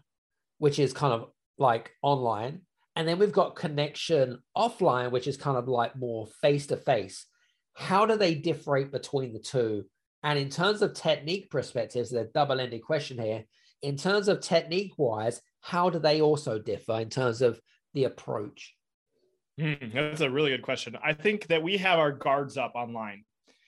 [0.60, 2.62] which is kind of like online.
[3.00, 7.28] And then we've got connection offline, which is kind of like more face to face.
[7.74, 9.86] How do they differentiate between the two?
[10.22, 13.46] And in terms of technique perspectives, the double ended question here.
[13.82, 17.62] In terms of technique wise, how do they also differ in terms of
[17.94, 18.76] the approach?
[19.58, 20.98] Mm, that's a really good question.
[21.02, 23.24] I think that we have our guards up online.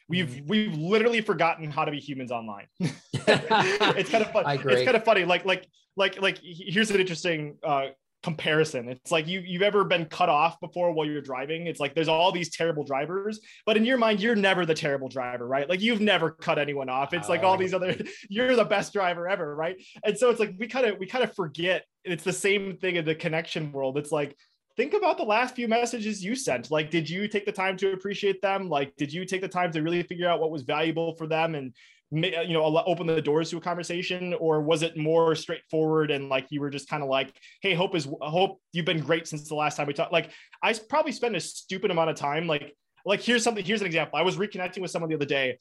[0.09, 0.47] We've mm.
[0.49, 2.67] we've literally forgotten how to be humans online.
[2.81, 4.43] it's kind of fun.
[4.45, 4.73] I agree.
[4.73, 5.23] It's kind of funny.
[5.23, 7.87] Like like like like here's an interesting uh,
[8.23, 8.89] comparison.
[8.89, 11.67] It's like you you've ever been cut off before while you're driving.
[11.67, 15.09] It's like there's all these terrible drivers, but in your mind you're never the terrible
[15.09, 15.67] driver, right?
[15.67, 17.13] Like you've never cut anyone off.
[17.13, 17.95] It's like all uh, these other
[18.29, 19.75] you're the best driver ever, right?
[20.03, 22.95] And so it's like we kind of we kind of forget it's the same thing
[22.95, 23.97] in the connection world.
[23.97, 24.35] It's like
[24.77, 26.71] think about the last few messages you sent.
[26.71, 28.69] Like, did you take the time to appreciate them?
[28.69, 31.55] Like, did you take the time to really figure out what was valuable for them
[31.55, 31.73] and
[32.13, 36.27] Uh, you know open the doors to a conversation or was it more straightforward and
[36.27, 39.47] like you were just kind of like hey hope is hope you've been great since
[39.47, 40.29] the last time we talked like
[40.61, 44.19] i probably spent a stupid amount of time like like here's something here's an example
[44.19, 45.57] i was reconnecting with someone the other day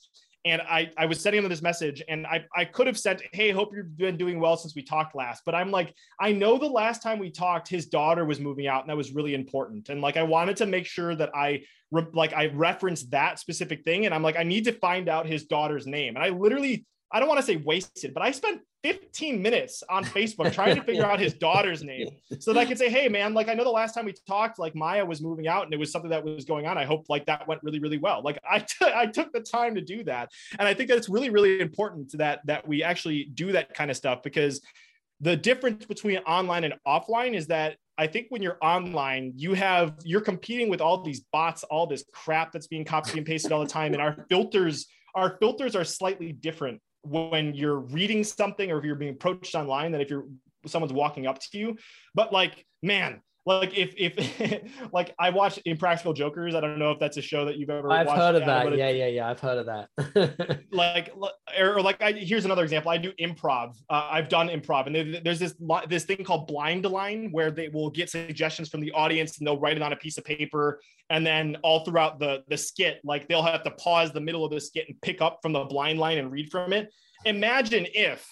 [0.47, 3.51] and I, I was sending them this message and I, I could have sent, Hey,
[3.51, 5.43] hope you've been doing well since we talked last.
[5.45, 8.81] But I'm like, I know the last time we talked, his daughter was moving out
[8.83, 9.91] and that was really important.
[9.91, 13.85] And like, I wanted to make sure that I re- like, I referenced that specific
[13.85, 14.07] thing.
[14.07, 16.17] And I'm like, I need to find out his daughter's name.
[16.17, 20.05] And I literally I don't want to say wasted, but I spent 15 minutes on
[20.05, 23.35] Facebook trying to figure out his daughter's name so that I could say, hey, man,
[23.35, 25.79] like I know the last time we talked, like Maya was moving out and it
[25.79, 26.79] was something that was going on.
[26.79, 28.23] I hope like that went really, really well.
[28.23, 30.31] Like I, t- I took the time to do that.
[30.59, 33.91] And I think that it's really, really important that that we actually do that kind
[33.91, 34.61] of stuff because
[35.21, 39.95] the difference between online and offline is that I think when you're online, you have
[40.05, 43.61] you're competing with all these bots, all this crap that's being copied and pasted all
[43.61, 48.79] the time, and our filters our filters are slightly different when you're reading something or
[48.79, 50.25] if you're being approached online than if you're
[50.67, 51.77] someone's walking up to you.
[52.15, 56.55] But like, man, like if if like I watched Impractical Jokers.
[56.55, 57.91] I don't know if that's a show that you've ever.
[57.91, 58.77] I've heard of that.
[58.77, 59.31] Yeah, yeah, yeah.
[59.31, 60.63] I've heard of that.
[60.73, 61.13] like
[61.59, 62.91] or like I, here's another example.
[62.91, 63.77] I do improv.
[63.89, 65.55] Uh, I've done improv, and there's this
[65.89, 69.61] this thing called blind line where they will get suggestions from the audience and they'll
[69.61, 73.27] write it on a piece of paper, and then all throughout the the skit, like
[73.27, 75.99] they'll have to pause the middle of the skit and pick up from the blind
[75.99, 76.93] line and read from it.
[77.25, 78.27] Imagine if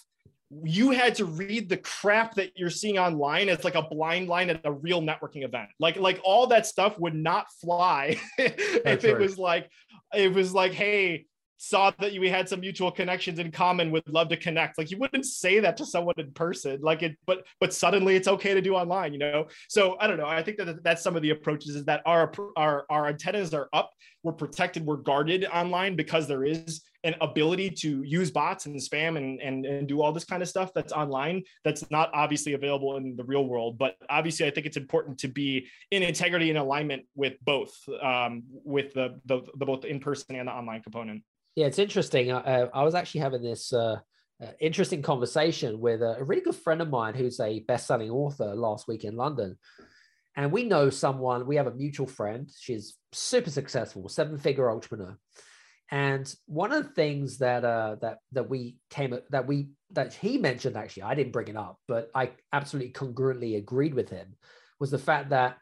[0.65, 4.49] you had to read the crap that you're seeing online as like a blind line
[4.49, 5.69] at a real networking event.
[5.79, 9.71] Like like all that stuff would not fly if it was like
[10.15, 11.27] it was like hey
[11.61, 14.79] saw that we had some mutual connections in common would love to connect.
[14.79, 16.79] Like you wouldn't say that to someone in person.
[16.81, 19.49] Like it but but suddenly it's okay to do online you know?
[19.69, 20.27] So i don't know.
[20.27, 23.69] I think that that's some of the approaches is that our our our antennas are
[23.75, 23.91] up.
[24.23, 29.17] We're protected we're guarded online because there is an ability to use bots and spam
[29.17, 32.97] and, and and do all this kind of stuff that's online that's not obviously available
[32.97, 36.59] in the real world but obviously i think it's important to be in integrity and
[36.59, 41.23] alignment with both um, with the, the the both in person and the online component
[41.59, 42.31] yeah, it's interesting.
[42.31, 43.97] Uh, I was actually having this uh,
[44.41, 48.87] uh, interesting conversation with a, really good friend of mine who's a best-selling author last
[48.87, 49.59] week in London,
[50.37, 51.49] and we know someone.
[51.49, 52.49] We have a mutual friend.
[52.61, 55.19] She's super successful, seven-figure entrepreneur.
[55.91, 60.37] And one of the things that uh, that that we came that we that he
[60.37, 64.37] mentioned actually, I didn't bring it up, but I absolutely congruently agreed with him,
[64.79, 65.57] was the fact that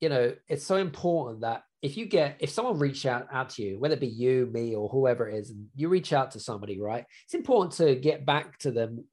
[0.00, 3.62] you know it's so important that if you get if someone reach out out to
[3.62, 6.40] you whether it be you me or whoever it is and you reach out to
[6.40, 9.04] somebody right it's important to get back to them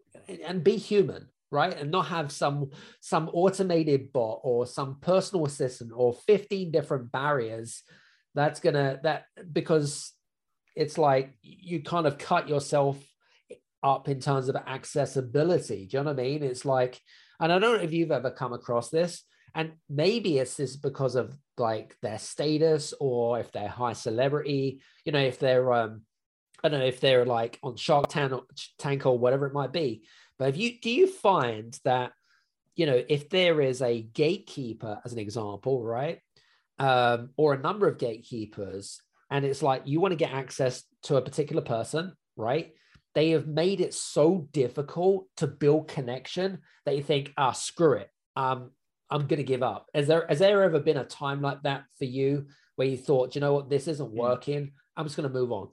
[0.45, 2.69] and be human right and not have some
[3.01, 7.83] some automated bot or some personal assistant or 15 different barriers
[8.35, 10.13] that's gonna that because
[10.79, 12.97] it's like you kind of cut yourself
[13.83, 15.85] up in terms of accessibility.
[15.85, 16.43] Do you know what i mean?
[16.43, 16.99] It's like
[17.39, 19.23] and i don't know if you've ever come across this
[19.55, 25.11] and maybe it's this because of like their status or if they're high celebrity you
[25.11, 26.01] know if they're um
[26.63, 28.43] i don't know if they're like on shark tank or,
[28.77, 30.03] tank or whatever it might be.
[30.37, 32.13] But if you do you find that
[32.75, 36.19] you know if there is a gatekeeper as an example right
[36.77, 41.17] um, or a number of gatekeepers and it's like you want to get access to
[41.17, 42.73] a particular person right
[43.15, 48.09] they have made it so difficult to build connection that you think ah screw it
[48.35, 48.71] um,
[49.09, 49.87] I'm going to give up.
[49.93, 53.35] Has there has there ever been a time like that for you where you thought,
[53.35, 54.17] you know what, this isn't hmm.
[54.17, 54.71] working.
[54.95, 55.69] I'm just going to move on.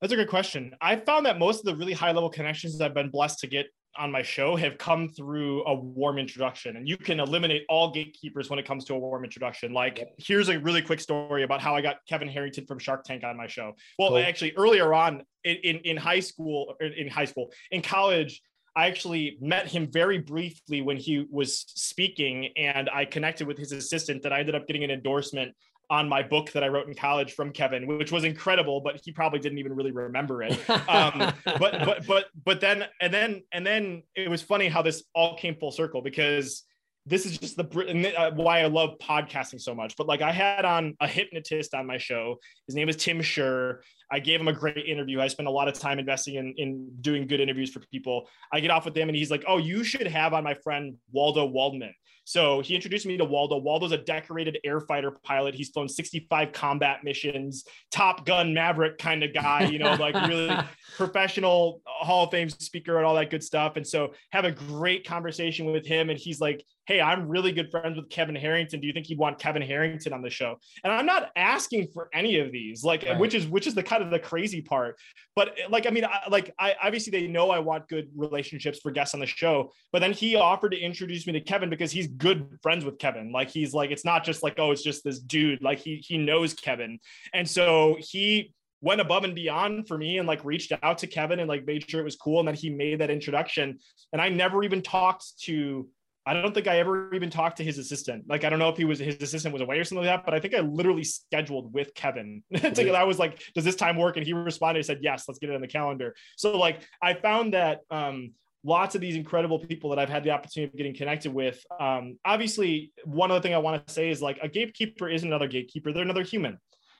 [0.00, 0.74] That's a good question.
[0.80, 3.66] I found that most of the really high level connections I've been blessed to get
[3.96, 8.50] on my show have come through a warm introduction and you can eliminate all gatekeepers
[8.50, 11.74] when it comes to a warm introduction like here's a really quick story about how
[11.74, 14.18] i got kevin harrington from shark tank on my show well cool.
[14.18, 18.42] actually earlier on in, in, in high school er, in high school in college
[18.76, 23.70] I actually met him very briefly when he was speaking, and I connected with his
[23.70, 24.22] assistant.
[24.24, 25.54] That I ended up getting an endorsement
[25.90, 29.12] on my book that I wrote in college from Kevin, which was incredible, but he
[29.12, 30.58] probably didn't even really remember it.
[30.88, 35.04] Um, but but but but then and then and then it was funny how this
[35.14, 36.64] all came full circle because
[37.06, 39.94] this is just the uh, why I love podcasting so much.
[39.96, 42.36] But like I had on a hypnotist on my show.
[42.66, 43.80] His name is Tim Shurr.
[44.10, 45.20] I gave him a great interview.
[45.20, 48.28] I spent a lot of time investing in, in doing good interviews for people.
[48.52, 50.96] I get off with him and he's like, Oh, you should have on my friend
[51.12, 51.94] Waldo Waldman.
[52.24, 53.58] So he introduced me to Waldo.
[53.58, 55.54] Waldo's a decorated air fighter pilot.
[55.54, 60.56] He's flown 65 combat missions, Top Gun Maverick kind of guy, you know, like really
[60.96, 63.76] professional Hall of Fame speaker and all that good stuff.
[63.76, 66.08] And so have a great conversation with him.
[66.08, 68.80] And he's like, Hey, I'm really good friends with Kevin Harrington.
[68.80, 70.58] Do you think you'd want Kevin Harrington on the show?
[70.82, 73.18] And I'm not asking for any of these, like, right.
[73.18, 74.98] which is which is the kind of the crazy part.
[75.34, 78.90] But like, I mean, I, like, I obviously they know I want good relationships for
[78.90, 79.72] guests on the show.
[79.92, 83.32] But then he offered to introduce me to Kevin because he's good friends with Kevin.
[83.32, 85.62] Like, he's like, it's not just like, oh, it's just this dude.
[85.62, 86.98] Like, he he knows Kevin,
[87.32, 88.52] and so he
[88.84, 91.88] went above and beyond for me and like reached out to Kevin and like made
[91.88, 93.78] sure it was cool and then he made that introduction.
[94.12, 95.88] And I never even talked to
[96.26, 98.24] I don't think I ever even talked to his assistant.
[98.28, 100.24] Like, I don't know if he was his assistant was away or something like that,
[100.24, 102.42] but I think I literally scheduled with Kevin.
[102.54, 104.16] to, I was like, does this time work?
[104.16, 106.14] And he responded, he said, yes, let's get it on the calendar.
[106.36, 108.32] So like, I found that, um,
[108.66, 111.62] lots of these incredible people that I've had the opportunity of getting connected with.
[111.78, 115.48] Um, obviously one other thing I want to say is like a gatekeeper is another
[115.48, 115.92] gatekeeper.
[115.92, 116.58] They're another human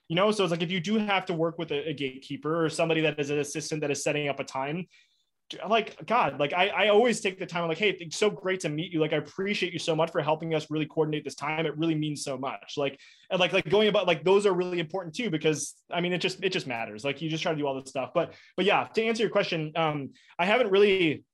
[0.08, 2.64] you know so it's like if you do have to work with a, a, gatekeeper
[2.64, 4.86] or somebody that is an assistant that is setting up a time
[5.68, 8.60] like god like I, I always take the time I'm like hey it's so great
[8.60, 9.00] to meet you.
[9.00, 11.66] Like i appreciate you so much for helping us really coordinate this time.
[11.66, 12.74] It really means so much.
[12.76, 12.98] Like
[13.30, 16.18] and like like going about like those are really important too because i mean it
[16.18, 17.04] just it just matters.
[17.04, 18.10] Like you just try to do all this stuff.
[18.14, 21.24] But but yeah to answer your question um i haven't really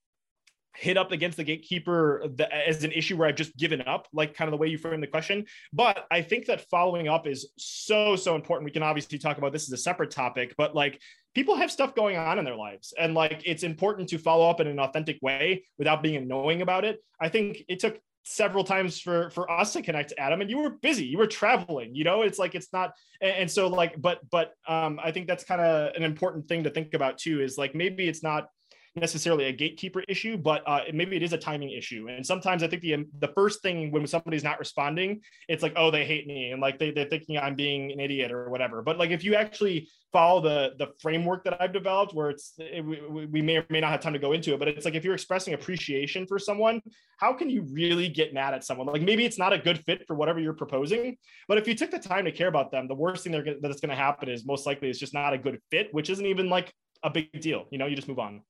[0.77, 4.49] hit up against the gatekeeper as an issue where I've just given up, like kind
[4.49, 5.45] of the way you framed the question.
[5.73, 8.65] But I think that following up is so, so important.
[8.65, 11.01] We can obviously talk about this as a separate topic, but like
[11.35, 12.95] people have stuff going on in their lives.
[12.99, 16.85] And like it's important to follow up in an authentic way without being annoying about
[16.85, 17.01] it.
[17.21, 20.71] I think it took several times for for us to connect adam and you were
[20.71, 22.93] busy you were traveling you know it's like it's not
[23.23, 26.63] and, and so like but but um i think that's kind of an important thing
[26.63, 28.49] to think about too is like maybe it's not
[28.97, 32.09] necessarily a gatekeeper issue, but uh, maybe it is a timing issue.
[32.09, 35.91] And sometimes I think the the first thing when somebody's not responding, it's like, oh,
[35.91, 38.83] they hate me, and like they they're thinking I'm being an idiot or whatever.
[38.83, 42.85] But like if you actually follow the the framework that I've developed, where it's it,
[42.85, 44.95] we, we may or may not have time to go into it, but it's like
[44.95, 46.81] if you're expressing appreciation for someone,
[47.19, 48.89] how can you really get mad at someone?
[48.89, 51.17] Like maybe it's not a good fit for whatever you're proposing,
[51.47, 53.91] but if you took the time to care about them, the worst thing that's going
[53.91, 56.73] to happen is most likely it's just not a good fit, which isn't even like
[57.03, 57.67] a big deal.
[57.71, 58.43] You know, you just move on.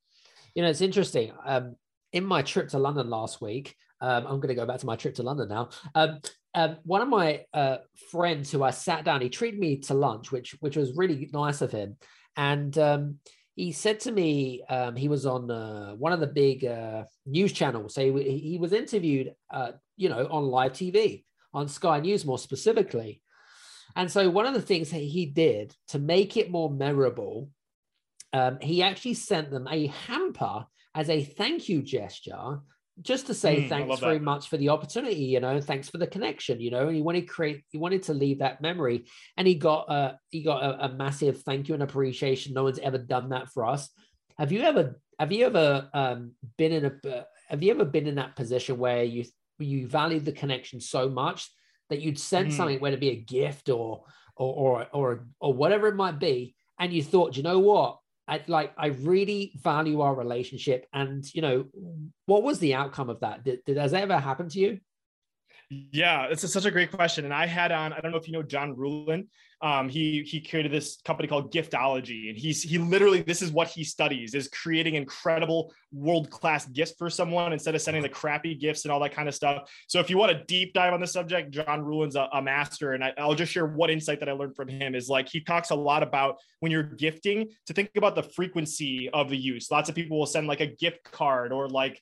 [0.54, 1.32] You know, it's interesting.
[1.44, 1.76] Um,
[2.12, 4.96] in my trip to London last week, um, I'm going to go back to my
[4.96, 5.68] trip to London now.
[5.94, 6.20] Um,
[6.54, 7.78] um, one of my uh,
[8.10, 11.60] friends who I sat down, he treated me to lunch, which which was really nice
[11.60, 11.96] of him,
[12.36, 13.18] and um,
[13.54, 17.52] he said to me um, he was on uh, one of the big uh, news
[17.52, 17.94] channels.
[17.94, 22.38] So he, he was interviewed, uh, you know, on live TV on Sky News more
[22.38, 23.22] specifically.
[23.96, 27.50] And so one of the things that he did to make it more memorable
[28.32, 30.64] um, he actually sent them a hamper
[30.94, 32.60] as a thank you gesture
[33.02, 36.06] just to say mm, thanks very much for the opportunity you know thanks for the
[36.06, 39.04] connection you know and he wanted to create he wanted to leave that memory.
[39.36, 42.52] And he got a he got a, a, massive thank you and appreciation.
[42.52, 43.88] No one's ever done that for us.
[44.38, 48.16] Have you ever have you ever um, been in a have you ever been in
[48.16, 49.24] that position where you
[49.58, 51.50] you valued the connection so much
[51.90, 52.52] that you'd send mm.
[52.52, 54.04] something whether it be a gift or
[54.36, 57.98] or or or, or whatever it might be and you thought you know what
[58.30, 60.86] I like I really value our relationship.
[60.92, 61.64] And you know,
[62.26, 63.44] what was the outcome of that?
[63.44, 64.80] Did, did has that ever happen to you?
[65.68, 67.24] Yeah, it's a, such a great question.
[67.24, 69.26] And I had on, I don't know if you know John Ruhlin.
[69.62, 73.68] Um, he he created this company called Giftology, and he's he literally this is what
[73.68, 78.54] he studies is creating incredible world class gifts for someone instead of sending the crappy
[78.54, 79.70] gifts and all that kind of stuff.
[79.86, 82.92] So if you want a deep dive on the subject, John Ruhlin's a, a master,
[82.92, 85.40] and I, I'll just share what insight that I learned from him is like he
[85.40, 89.70] talks a lot about when you're gifting to think about the frequency of the use.
[89.70, 92.00] Lots of people will send like a gift card or like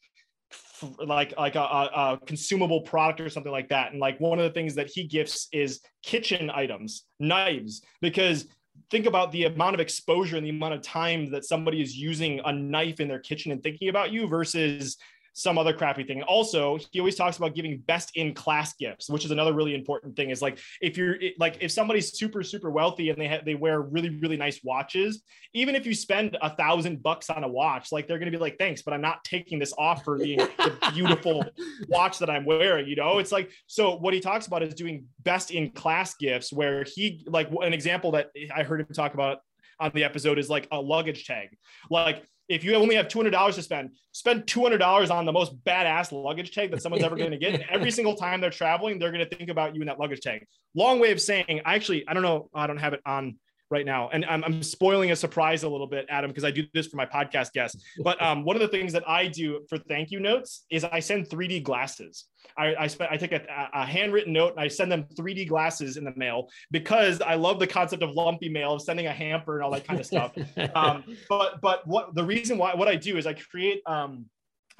[1.05, 3.93] like like a, a, consumable product or something like that.
[3.93, 8.47] And like one of the things that he gifts is kitchen items knives because
[8.91, 12.41] think about the amount of exposure and the amount of time that somebody is using
[12.45, 14.97] a knife in their kitchen and thinking about you versus
[15.35, 16.23] some other crappy thing.
[16.23, 20.17] Also, he always talks about giving best in class gifts, which is another really important
[20.17, 20.31] thing.
[20.31, 23.81] Is like if you're like if somebody's super super wealthy and they have they wear
[23.81, 25.23] really really nice watches,
[25.55, 28.59] even if you spend a thousand bucks on a watch, like they're gonna be like,
[28.59, 31.45] thanks, but I'm not taking this off for being the beautiful
[31.89, 32.87] watch that I'm wearing.
[32.89, 33.97] You know, it's like so.
[33.97, 38.13] What he talks about is doing best in class gifts, where he like an example
[38.13, 39.39] that I heard him talk about
[39.81, 41.57] on the episode is like a luggage tag,
[41.91, 46.53] like if you only have $200 to spend, spend $200 on the most badass luggage
[46.53, 47.61] tag that someone's ever going to get.
[47.71, 50.47] every single time they're traveling, they're going to think about you in that luggage tag.
[50.75, 53.37] Long way of saying, I actually, I don't know, I don't have it on
[53.71, 54.09] right now.
[54.13, 56.97] And I'm, I'm spoiling a surprise a little bit, Adam, because I do this for
[56.97, 57.83] my podcast guests.
[58.05, 61.01] But um, one of the things that I do for thank you notes is I
[61.01, 62.25] send 3D glasses.
[62.57, 63.43] I, I, spent, I take a,
[63.75, 67.59] a, handwritten note and I send them 3D glasses in the mail because I love
[67.59, 70.33] the concept of lumpy mail, of sending a hamper and all that kind of stuff.
[70.75, 74.27] um, but but what the reason why what I do is I create um,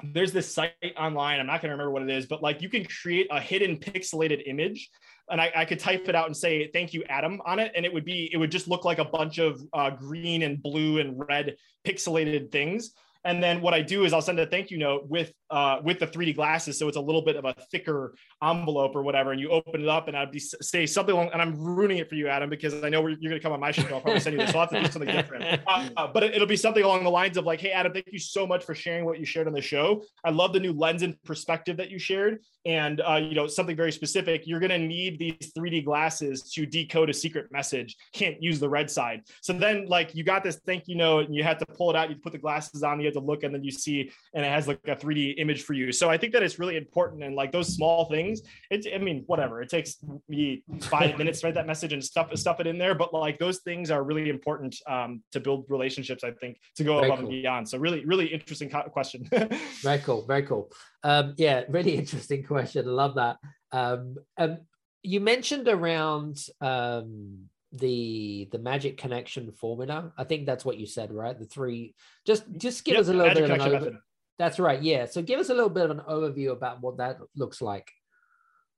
[0.03, 1.39] there's this site online.
[1.39, 3.77] I'm not going to remember what it is, but like you can create a hidden
[3.77, 4.89] pixelated image
[5.29, 7.85] and I, I, could type it out and say thank you adam on it and
[7.85, 10.99] it would be it would just look like a bunch of uh, green and blue
[10.99, 11.55] and red
[11.85, 12.91] pixelated things
[13.25, 15.99] and then what I do is I'll send a thank you note with uh, with
[15.99, 19.33] the 3D glasses, so it's a little bit of a thicker envelope or whatever.
[19.33, 21.31] And you open it up, and I'd be say something along.
[21.33, 23.59] And I'm ruining it for you, Adam, because I know you're going to come on
[23.59, 23.83] my show.
[23.93, 24.51] I'll probably send you this.
[24.51, 25.61] So I'll have to do something different.
[25.69, 28.19] Uh, but it, will be something along the lines of like, "Hey, Adam, thank you
[28.19, 30.03] so much for sharing what you shared on the show.
[30.23, 33.75] I love the new lens and perspective that you shared, and uh, you know something
[33.75, 34.45] very specific.
[34.45, 37.95] You're going to need these 3D glasses to decode a secret message.
[38.13, 39.21] Can't use the red side.
[39.41, 41.95] So then, like, you got this thank you note, and you had to pull it
[41.95, 42.09] out.
[42.09, 42.99] You put the glasses on.
[42.99, 45.63] You had to look, and then you see, and it has like a 3D image
[45.63, 45.91] for you.
[45.91, 48.41] So I think that it's really important, and like those small things.
[48.69, 49.61] It's, I mean, whatever.
[49.61, 49.97] It takes
[50.27, 53.39] me five minutes to write that message and stuff stuff it in there, but like
[53.39, 56.23] those things are really important um, to build relationships.
[56.23, 57.29] I think to go very above cool.
[57.29, 57.69] and beyond.
[57.69, 59.29] So really, really interesting question.
[59.81, 60.25] very cool.
[60.25, 60.71] Very cool.
[61.03, 62.87] Um, yeah, really interesting question.
[62.87, 63.37] I love that.
[63.71, 64.59] Um, um,
[65.03, 71.13] you mentioned around um, the the magic connection formula i think that's what you said
[71.13, 71.93] right the three
[72.25, 73.99] just just give yep, us a little bit of an over,
[74.39, 74.81] That's right.
[74.81, 75.05] Yeah.
[75.05, 77.91] So give us a little bit of an overview about what that looks like.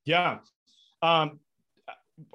[0.04, 0.40] Yeah.
[1.04, 1.40] Um,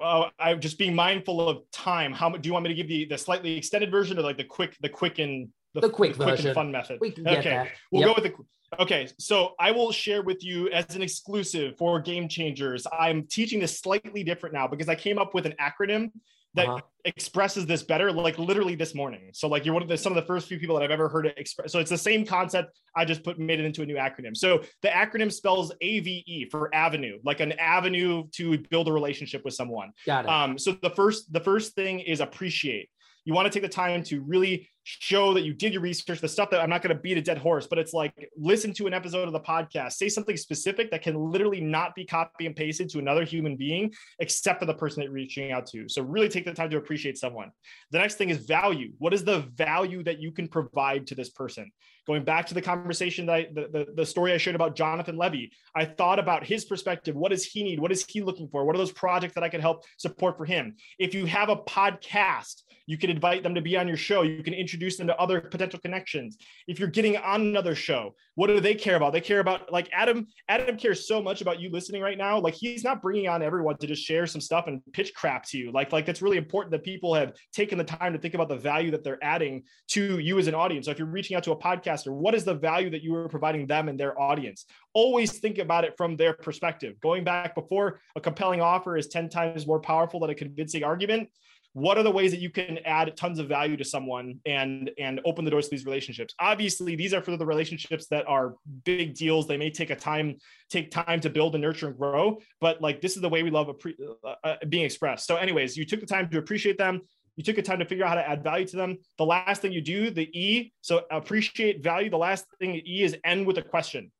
[0.01, 2.13] uh, I'm just being mindful of time.
[2.13, 4.45] How do you want me to give the the slightly extended version or like the
[4.45, 5.49] quick the quick and
[5.81, 6.99] the, the quick, the quick and fun method?
[7.01, 8.33] We okay, we'll go with the.
[8.81, 12.85] Okay, so I will share with you as an exclusive for Game Changers.
[12.91, 16.11] I'm teaching this slightly different now because I came up with an acronym
[16.53, 16.81] that Uh-huh.
[17.05, 19.29] expresses this better, like literally this morning.
[19.31, 21.07] So like you're one of the some of the first few people that I've ever
[21.07, 21.71] heard it express.
[21.71, 22.77] So it's the same concept.
[22.95, 24.35] I just put made it into a new acronym.
[24.35, 29.53] So the acronym spells AVE for avenue, like an avenue to build a relationship with
[29.53, 29.91] someone.
[30.05, 30.29] Got it.
[30.29, 32.89] Um, so the first the first thing is appreciate.
[33.27, 36.29] You want to take the time to really show that you did your research, the
[36.29, 38.87] stuff that I'm not going to beat a dead horse, but it's like listen to
[38.87, 42.55] an episode of the podcast, say something specific that can literally not be copy and
[42.55, 45.89] pasted to another human being, except for the person that you're reaching out to.
[45.89, 47.51] So really take the time to appreciate someone.
[47.91, 48.93] The next thing is value.
[48.97, 51.69] What is the value that you can provide to this person?
[52.07, 55.17] Going back to the conversation that I, the, the, the story I shared about Jonathan
[55.17, 57.15] Levy, I thought about his perspective.
[57.15, 57.79] What does he need?
[57.79, 58.65] What is he looking for?
[58.65, 60.75] What are those projects that I could help support for him?
[60.97, 64.21] If you have a podcast, you can invite them to be on your show.
[64.21, 66.37] You can introduce them to other potential connections.
[66.67, 69.11] If you're getting on another show, what do they care about?
[69.11, 70.27] They care about like Adam.
[70.47, 72.39] Adam cares so much about you listening right now.
[72.39, 75.57] Like he's not bringing on everyone to just share some stuff and pitch crap to
[75.57, 75.71] you.
[75.73, 78.55] Like like that's really important that people have taken the time to think about the
[78.55, 80.85] value that they're adding to you as an audience.
[80.85, 81.55] So if you're reaching out to a
[81.97, 84.65] podcaster, what is the value that you are providing them and their audience?
[84.93, 86.99] Always think about it from their perspective.
[87.01, 91.29] Going back before, a compelling offer is 10 times more powerful than a convincing argument.
[91.73, 95.21] What are the ways that you can add tons of value to someone and and
[95.25, 96.33] open the doors to these relationships?
[96.39, 99.47] Obviously these are for the relationships that are big deals.
[99.47, 100.37] They may take a time
[100.71, 103.51] take time to build and nurture and grow but like this is the way we
[103.51, 103.93] love appre-
[104.23, 105.27] uh, uh, being expressed.
[105.27, 107.01] So anyways you took the time to appreciate them
[107.37, 109.61] you took the time to figure out how to add value to them the last
[109.61, 113.57] thing you do the e so appreciate value the last thing e is end with
[113.57, 114.11] a question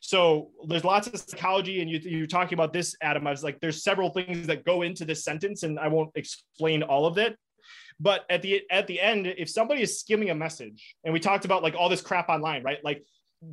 [0.00, 3.26] so there's lots of psychology, and you, you're talking about this, Adam.
[3.26, 6.84] I was like, there's several things that go into this sentence, and I won't explain
[6.84, 7.36] all of it.
[7.98, 11.44] But at the at the end, if somebody is skimming a message, and we talked
[11.44, 12.78] about like all this crap online, right?
[12.84, 13.04] Like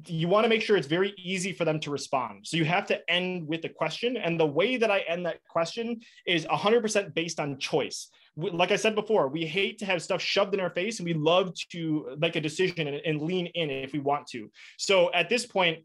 [0.08, 2.48] you want to make sure it's very easy for them to respond.
[2.48, 4.18] So you have to end with a question.
[4.18, 8.10] And the way that I end that question is 100% based on choice.
[8.36, 11.14] Like I said before, we hate to have stuff shoved in our face and we
[11.14, 14.50] love to make a decision and, and lean in if we want to.
[14.78, 15.80] So at this point,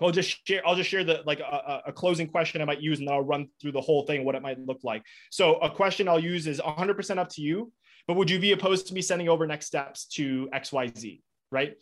[0.00, 0.66] I'll just share.
[0.66, 3.48] I'll just share the like a, a- closing question I might use, and I'll run
[3.60, 5.02] through the whole thing, what it might look like.
[5.30, 7.70] So a question I'll use is 100% up to you,
[8.06, 11.22] but would you be opposed to me sending over next steps to X Y Z?
[11.52, 11.74] Right.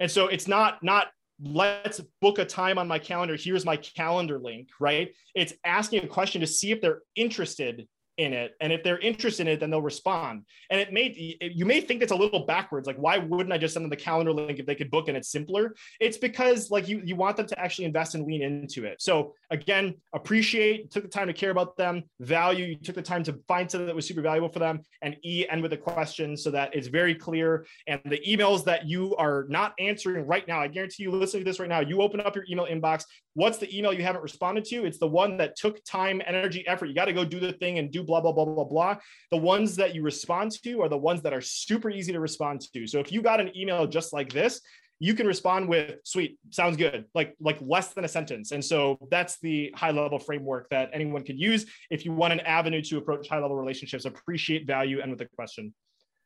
[0.00, 1.08] And so it's not not
[1.40, 3.36] let's book a time on my calendar.
[3.36, 4.70] Here's my calendar link.
[4.80, 5.14] Right.
[5.34, 7.86] It's asking a question to see if they're interested
[8.18, 10.44] in it and if they're interested in it then they'll respond.
[10.70, 13.74] And it may you may think it's a little backwards like why wouldn't i just
[13.74, 15.74] send them the calendar link if they could book and it's simpler?
[16.00, 19.00] It's because like you you want them to actually invest and lean into it.
[19.00, 23.22] So again appreciate took the time to care about them value you took the time
[23.24, 26.36] to find something that was super valuable for them and e end with a question
[26.36, 27.66] so that it's very clear.
[27.86, 31.50] And the emails that you are not answering right now i guarantee you listening to
[31.50, 33.04] this right now you open up your email inbox
[33.38, 34.84] what's the email you haven't responded to?
[34.84, 36.86] It's the one that took time energy effort.
[36.86, 38.96] You got to go do the thing and do blah blah blah blah blah.
[39.30, 42.62] The ones that you respond to are the ones that are super easy to respond
[42.74, 42.86] to.
[42.86, 44.60] So if you got an email just like this
[45.00, 48.50] you can respond with sweet sounds good like like less than a sentence.
[48.50, 52.40] And so that's the high level framework that anyone could use if you want an
[52.40, 54.04] avenue to approach high level relationships.
[54.04, 55.72] Appreciate value and with a question.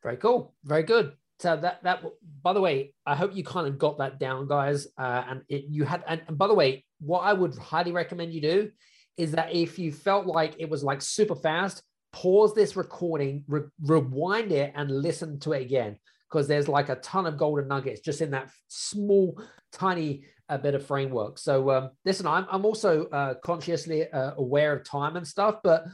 [0.03, 0.55] Very cool.
[0.65, 1.13] Very good.
[1.41, 2.05] So that that
[2.43, 4.87] by the way, I hope you kind of got that down, guys.
[4.97, 8.33] Uh, and it, you had and, and by the way, what I would highly recommend
[8.33, 8.71] you do
[9.17, 11.83] is that if you felt like it was like super fast,
[12.13, 15.99] pause this recording, re- rewind it, and listen to it again
[16.31, 19.41] because there's like a ton of golden nuggets just in that small,
[19.73, 21.39] tiny uh, bit of framework.
[21.39, 25.85] So um, listen, I'm I'm also uh, consciously uh, aware of time and stuff, but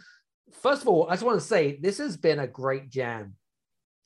[0.62, 3.34] first of all, I just want to say this has been a great jam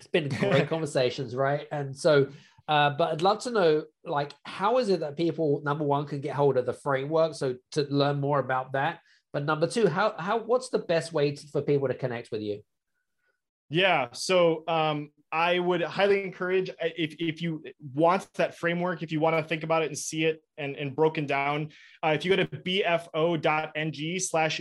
[0.03, 2.27] it's been great conversations right and so
[2.69, 6.21] uh, but i'd love to know like how is it that people number one can
[6.21, 9.01] get hold of the framework so to learn more about that
[9.33, 12.43] but number two how how what's the best way to, for people to connect with
[12.43, 12.63] you
[13.73, 14.09] Yeah.
[14.13, 19.19] So um, I would highly encourage uh, if, if you want that framework, if you
[19.19, 21.71] want to think about it and see it and, and broken down,
[22.05, 24.61] uh, if you go to bfo.ng slash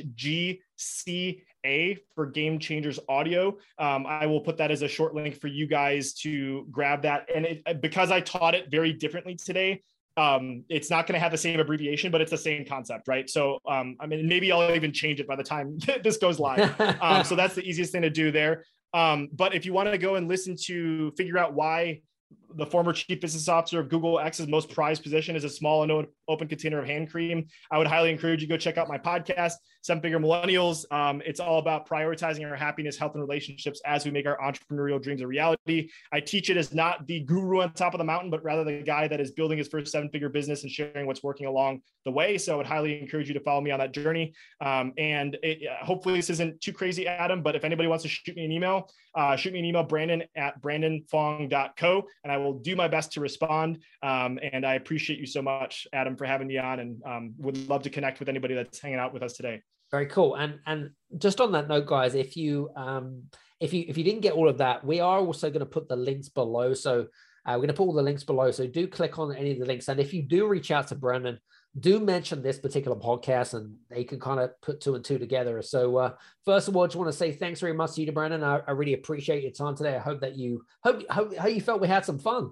[1.66, 5.47] GCA for Game Changers Audio, um, I will put that as a short link for
[5.47, 7.28] you guys to grab that.
[7.34, 9.82] And it, because I taught it very differently today,
[10.18, 13.30] um, it's not going to have the same abbreviation, but it's the same concept, right?
[13.30, 16.76] So, um, I mean, maybe I'll even change it by the time this goes live.
[17.01, 18.66] Um, so that's the easiest thing to do there.
[18.93, 22.01] Um, but if you want to go and listen to figure out why
[22.56, 26.08] the former chief business officer of Google X's most prized position is a small and
[26.28, 27.47] open container of hand cream.
[27.72, 30.91] I would highly encourage you go check out my podcast, Seven Figure Millennials.
[30.91, 35.02] Um, it's all about prioritizing our happiness, health, and relationships as we make our entrepreneurial
[35.02, 35.89] dreams a reality.
[36.12, 38.82] I teach it as not the guru on top of the mountain, but rather the
[38.84, 42.12] guy that is building his first seven figure business and sharing what's working along the
[42.12, 42.38] way.
[42.38, 44.34] So I would highly encourage you to follow me on that journey.
[44.60, 48.36] Um, and it, hopefully this isn't too crazy, Adam, but if anybody wants to shoot
[48.36, 52.75] me an email, uh, shoot me an email, brandon at brandonfong.co, and I will do
[52.75, 53.79] my best to respond.
[54.03, 57.69] Um, and I appreciate you so much, Adam, for having me on and um, would
[57.69, 59.61] love to connect with anybody that's hanging out with us today.
[59.91, 60.35] Very cool.
[60.35, 63.23] And and just on that note, guys, if you um,
[63.59, 65.89] if you if you didn't get all of that, we are also going to put
[65.89, 66.73] the links below.
[66.73, 67.07] So
[67.45, 68.51] uh, we're going to put all the links below.
[68.51, 69.87] So do click on any of the links.
[69.87, 71.39] And if you do reach out to Brendan,
[71.80, 75.61] do mention this particular podcast and they can kind of put two and two together.
[75.61, 76.13] So uh,
[76.43, 78.43] first of all, I just want to say thanks very much to you, Brendan.
[78.43, 79.95] I, I really appreciate your time today.
[79.95, 82.51] I hope that you hope, hope how you felt we had some fun.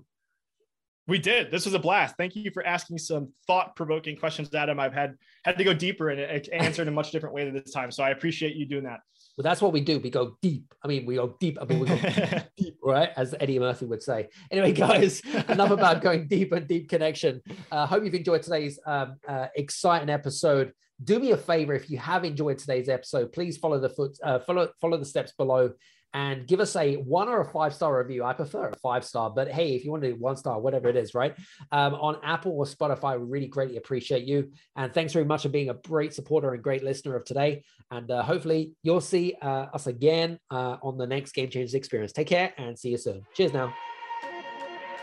[1.07, 1.51] We did.
[1.51, 2.15] This was a blast.
[2.17, 4.79] Thank you for asking some thought-provoking questions, Adam.
[4.79, 7.55] I've had had to go deeper and it answered in a much different way than
[7.55, 7.91] this time.
[7.91, 8.99] So I appreciate you doing that.
[9.39, 9.99] Well, that's what we do.
[9.99, 10.73] We go deep.
[10.83, 11.57] I mean, we go deep.
[11.61, 11.97] I mean, we go
[12.57, 13.11] deep, right?
[13.15, 14.27] As Eddie Murphy would say.
[14.51, 17.41] Anyway, guys, enough about going deep and deep connection.
[17.71, 20.73] I uh, hope you've enjoyed today's um, uh, exciting episode.
[21.01, 24.39] Do me a favor if you have enjoyed today's episode, please follow the foot, uh,
[24.39, 25.71] follow follow the steps below
[26.13, 28.23] and give us a one or a five star review.
[28.23, 30.89] I prefer a five star, but hey, if you want to do one star, whatever
[30.89, 31.35] it is, right?
[31.71, 34.51] Um, on Apple or Spotify, we really greatly appreciate you.
[34.75, 37.63] And thanks very much for being a great supporter and great listener of today.
[37.91, 42.11] And uh, hopefully you'll see uh, us again uh, on the next Game Changers experience.
[42.11, 43.25] Take care and see you soon.
[43.35, 43.73] Cheers now.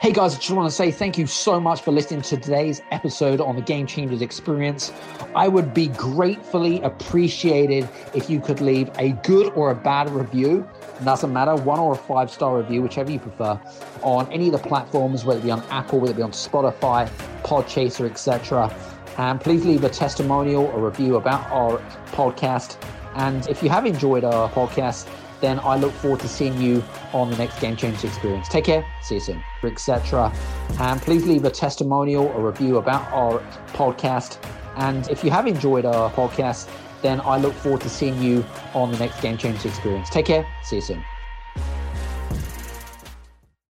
[0.03, 2.83] Hey guys, I just want to say thank you so much for listening to today's
[2.91, 4.93] episode on the Game Changers Experience.
[5.35, 10.69] I would be gratefully appreciated if you could leave a good or a bad review.
[11.03, 13.59] Doesn't matter, one or a five star review, whichever you prefer,
[14.03, 17.09] on any of the platforms, whether it be on Apple, whether it be on Spotify,
[17.43, 18.71] Podchaser, etc.
[19.17, 21.79] And please leave a testimonial or review about our
[22.13, 22.77] podcast.
[23.15, 25.09] And if you have enjoyed our podcast,
[25.41, 26.83] then I look forward to seeing you
[27.13, 28.49] on the next Game Changers experience.
[28.49, 30.33] Take care, see you soon, etc.
[30.81, 33.41] And please leave a testimonial or review about our
[33.73, 34.39] podcast.
[34.77, 36.69] And if you have enjoyed our podcast,
[37.03, 40.11] then I look forward to seeing you on the next Game Changers experience.
[40.11, 41.05] Take care, see you soon.